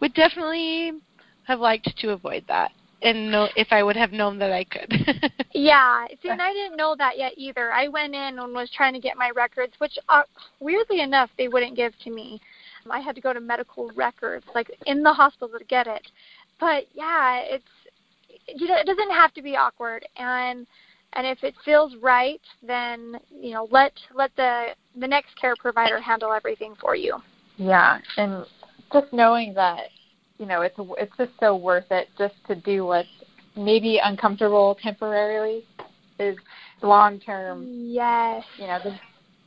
would 0.00 0.14
definitely 0.14 0.92
have 1.44 1.60
liked 1.60 1.96
to 1.98 2.10
avoid 2.10 2.44
that 2.48 2.72
and 3.02 3.30
know 3.30 3.48
if 3.56 3.68
I 3.70 3.82
would 3.82 3.96
have 3.96 4.12
known 4.12 4.38
that 4.38 4.52
I 4.52 4.64
could. 4.64 4.92
yeah, 5.54 6.06
see, 6.22 6.28
and 6.28 6.42
I 6.42 6.52
didn't 6.52 6.76
know 6.76 6.96
that 6.98 7.16
yet 7.16 7.32
either. 7.36 7.72
I 7.72 7.88
went 7.88 8.14
in 8.14 8.38
and 8.38 8.52
was 8.52 8.70
trying 8.74 8.94
to 8.94 9.00
get 9.00 9.16
my 9.16 9.30
records, 9.34 9.74
which 9.78 9.98
uh, 10.08 10.22
weirdly 10.60 11.00
enough 11.00 11.30
they 11.38 11.48
wouldn't 11.48 11.76
give 11.76 11.92
to 12.04 12.10
me. 12.10 12.40
I 12.90 13.00
had 13.00 13.14
to 13.16 13.20
go 13.20 13.32
to 13.32 13.40
medical 13.40 13.90
records, 13.94 14.46
like 14.54 14.70
in 14.86 15.02
the 15.02 15.12
hospital 15.12 15.58
to 15.58 15.64
get 15.64 15.86
it. 15.86 16.10
But 16.58 16.84
yeah, 16.94 17.40
it's 17.44 17.64
you 18.48 18.66
know 18.66 18.76
it 18.76 18.86
doesn't 18.86 19.10
have 19.10 19.32
to 19.34 19.42
be 19.42 19.56
awkward, 19.56 20.06
and 20.16 20.66
and 21.18 21.26
if 21.26 21.42
it 21.42 21.54
feels 21.64 21.96
right, 21.96 22.40
then 22.62 23.16
you 23.28 23.52
know 23.52 23.68
let 23.72 23.92
let 24.14 24.30
the 24.36 24.68
the 24.98 25.06
next 25.06 25.36
care 25.38 25.56
provider 25.56 26.00
handle 26.00 26.32
everything 26.32 26.74
for 26.80 26.94
you. 26.94 27.16
Yeah, 27.56 27.98
and 28.16 28.46
just 28.92 29.12
knowing 29.12 29.52
that 29.54 29.88
you 30.38 30.46
know 30.46 30.62
it's 30.62 30.76
it's 30.78 31.12
just 31.18 31.32
so 31.40 31.56
worth 31.56 31.90
it 31.90 32.08
just 32.16 32.34
to 32.46 32.54
do 32.54 32.86
what's 32.86 33.08
maybe 33.56 34.00
uncomfortable 34.02 34.78
temporarily 34.80 35.64
is 36.20 36.36
long 36.82 37.18
term. 37.18 37.66
Yes. 37.68 38.44
You 38.56 38.68
know 38.68 38.78
the 38.84 38.96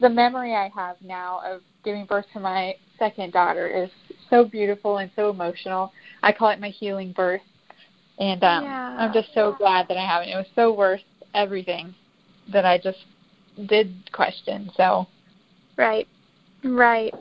the 0.02 0.10
memory 0.10 0.54
I 0.54 0.70
have 0.76 0.98
now 1.02 1.40
of 1.46 1.62
giving 1.86 2.06
birth 2.06 2.26
to 2.34 2.42
my 2.42 2.76
second 3.00 3.32
daughter 3.32 3.68
is 3.68 3.90
so 4.30 4.44
beautiful 4.44 4.98
and 4.98 5.10
so 5.16 5.30
emotional. 5.30 5.94
I 6.22 6.34
call 6.34 6.50
it 6.50 6.60
my 6.60 6.70
healing 6.70 7.14
birth. 7.14 7.42
And 8.20 8.44
um 8.44 8.66
yeah. 8.66 8.98
I'm 9.00 9.14
just 9.14 9.30
so 9.34 9.56
glad 9.58 9.88
that 9.88 9.96
I 9.96 10.06
have 10.06 10.24
it. 10.24 10.32
It 10.32 10.36
was 10.36 10.48
so 10.54 10.74
worth 10.74 11.00
everything 11.34 11.96
that 12.52 12.66
I 12.66 12.78
just 12.78 13.00
did 13.68 14.12
question. 14.12 14.72
So, 14.76 15.08
right, 15.78 16.08
right. 16.64 17.14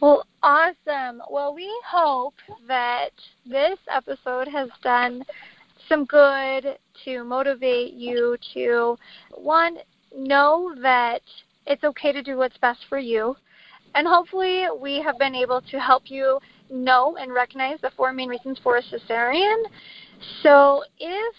Well, 0.00 0.24
awesome. 0.42 1.22
Well, 1.30 1.54
we 1.54 1.70
hope 1.86 2.34
that 2.66 3.10
this 3.44 3.78
episode 3.90 4.48
has 4.48 4.70
done 4.82 5.24
some 5.88 6.06
good 6.06 6.78
to 7.04 7.24
motivate 7.24 7.92
you 7.92 8.36
to 8.54 8.96
one 9.34 9.78
know 10.16 10.74
that 10.80 11.22
It's 11.66 11.84
okay 11.84 12.12
to 12.12 12.22
do 12.22 12.36
what's 12.36 12.56
best 12.58 12.80
for 12.88 12.98
you. 12.98 13.36
And 13.94 14.06
hopefully, 14.06 14.66
we 14.80 15.02
have 15.02 15.18
been 15.18 15.34
able 15.34 15.60
to 15.70 15.78
help 15.78 16.04
you 16.06 16.38
know 16.70 17.16
and 17.16 17.32
recognize 17.32 17.78
the 17.82 17.90
four 17.96 18.12
main 18.12 18.28
reasons 18.28 18.58
for 18.62 18.76
a 18.78 18.82
cesarean. 18.82 19.62
So, 20.42 20.82
if 20.98 21.34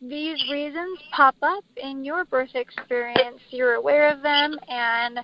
these 0.00 0.42
reasons 0.50 0.98
pop 1.12 1.36
up 1.42 1.64
in 1.76 2.02
your 2.04 2.24
birth 2.24 2.54
experience, 2.54 3.40
you're 3.50 3.74
aware 3.74 4.10
of 4.10 4.22
them, 4.22 4.58
and 4.68 5.20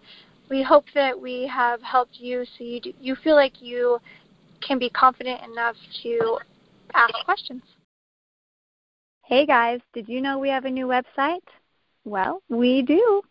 we 0.51 0.63
hope 0.63 0.85
that 0.95 1.19
we 1.19 1.47
have 1.47 1.81
helped 1.83 2.17
you 2.17 2.45
so 2.45 2.65
you, 2.65 2.81
do, 2.81 2.93
you 3.01 3.17
feel 3.17 3.37
like 3.37 3.63
you 3.63 3.99
can 4.61 4.79
be 4.79 4.91
confident 4.91 5.41
enough 5.51 5.77
to 6.03 6.39
ask 6.95 7.15
questions. 7.25 7.63
Hey 9.25 9.47
guys, 9.47 9.81
did 9.93 10.09
you 10.09 10.21
know 10.21 10.39
we 10.39 10.51
have 10.51 10.67
a 10.67 10.71
new 10.71 10.87
website? 10.87 11.43
Well, 12.05 12.43
we 12.49 12.83
do. 12.83 13.23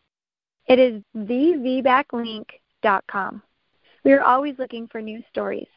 It 0.68 0.80
is 0.80 1.02
thevbaclink.com. 1.16 3.42
We 4.04 4.12
are 4.14 4.24
always 4.24 4.60
looking 4.60 4.88
for 4.88 5.02
new 5.02 5.24
stories. 5.30 5.68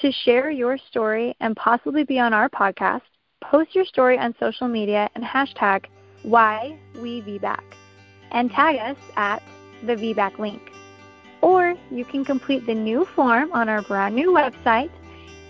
To 0.00 0.12
share 0.12 0.50
your 0.50 0.76
story 0.78 1.34
and 1.40 1.56
possibly 1.56 2.04
be 2.04 2.18
on 2.18 2.34
our 2.34 2.50
podcast, 2.50 3.00
post 3.50 3.74
your 3.74 3.84
story 3.84 4.18
on 4.18 4.34
social 4.38 4.68
media 4.68 5.08
and 5.14 5.24
hashtag 5.24 5.86
WhyWeVBAC 6.24 7.62
and 8.32 8.50
tag 8.50 8.76
us 8.76 8.96
at 9.16 9.42
the 9.84 9.94
VBAC 9.94 10.38
link. 10.38 10.72
Or 11.42 11.74
you 11.90 12.04
can 12.04 12.24
complete 12.24 12.66
the 12.66 12.74
new 12.74 13.04
form 13.04 13.52
on 13.52 13.68
our 13.68 13.82
brand 13.82 14.14
new 14.14 14.32
website 14.32 14.90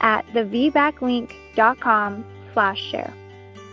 at 0.00 0.26
thevbaclink.com 0.28 2.24
slash 2.52 2.90
share. 2.90 3.14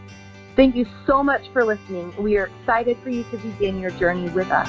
Thank 0.55 0.75
you 0.75 0.87
so 1.05 1.21
much 1.23 1.47
for 1.53 1.63
listening. 1.63 2.11
We 2.17 2.37
are 2.37 2.47
excited 2.47 2.97
for 2.97 3.11
you 3.11 3.23
to 3.31 3.37
begin 3.37 3.79
your 3.79 3.91
journey 3.91 4.29
with 4.29 4.51
us. 4.51 4.67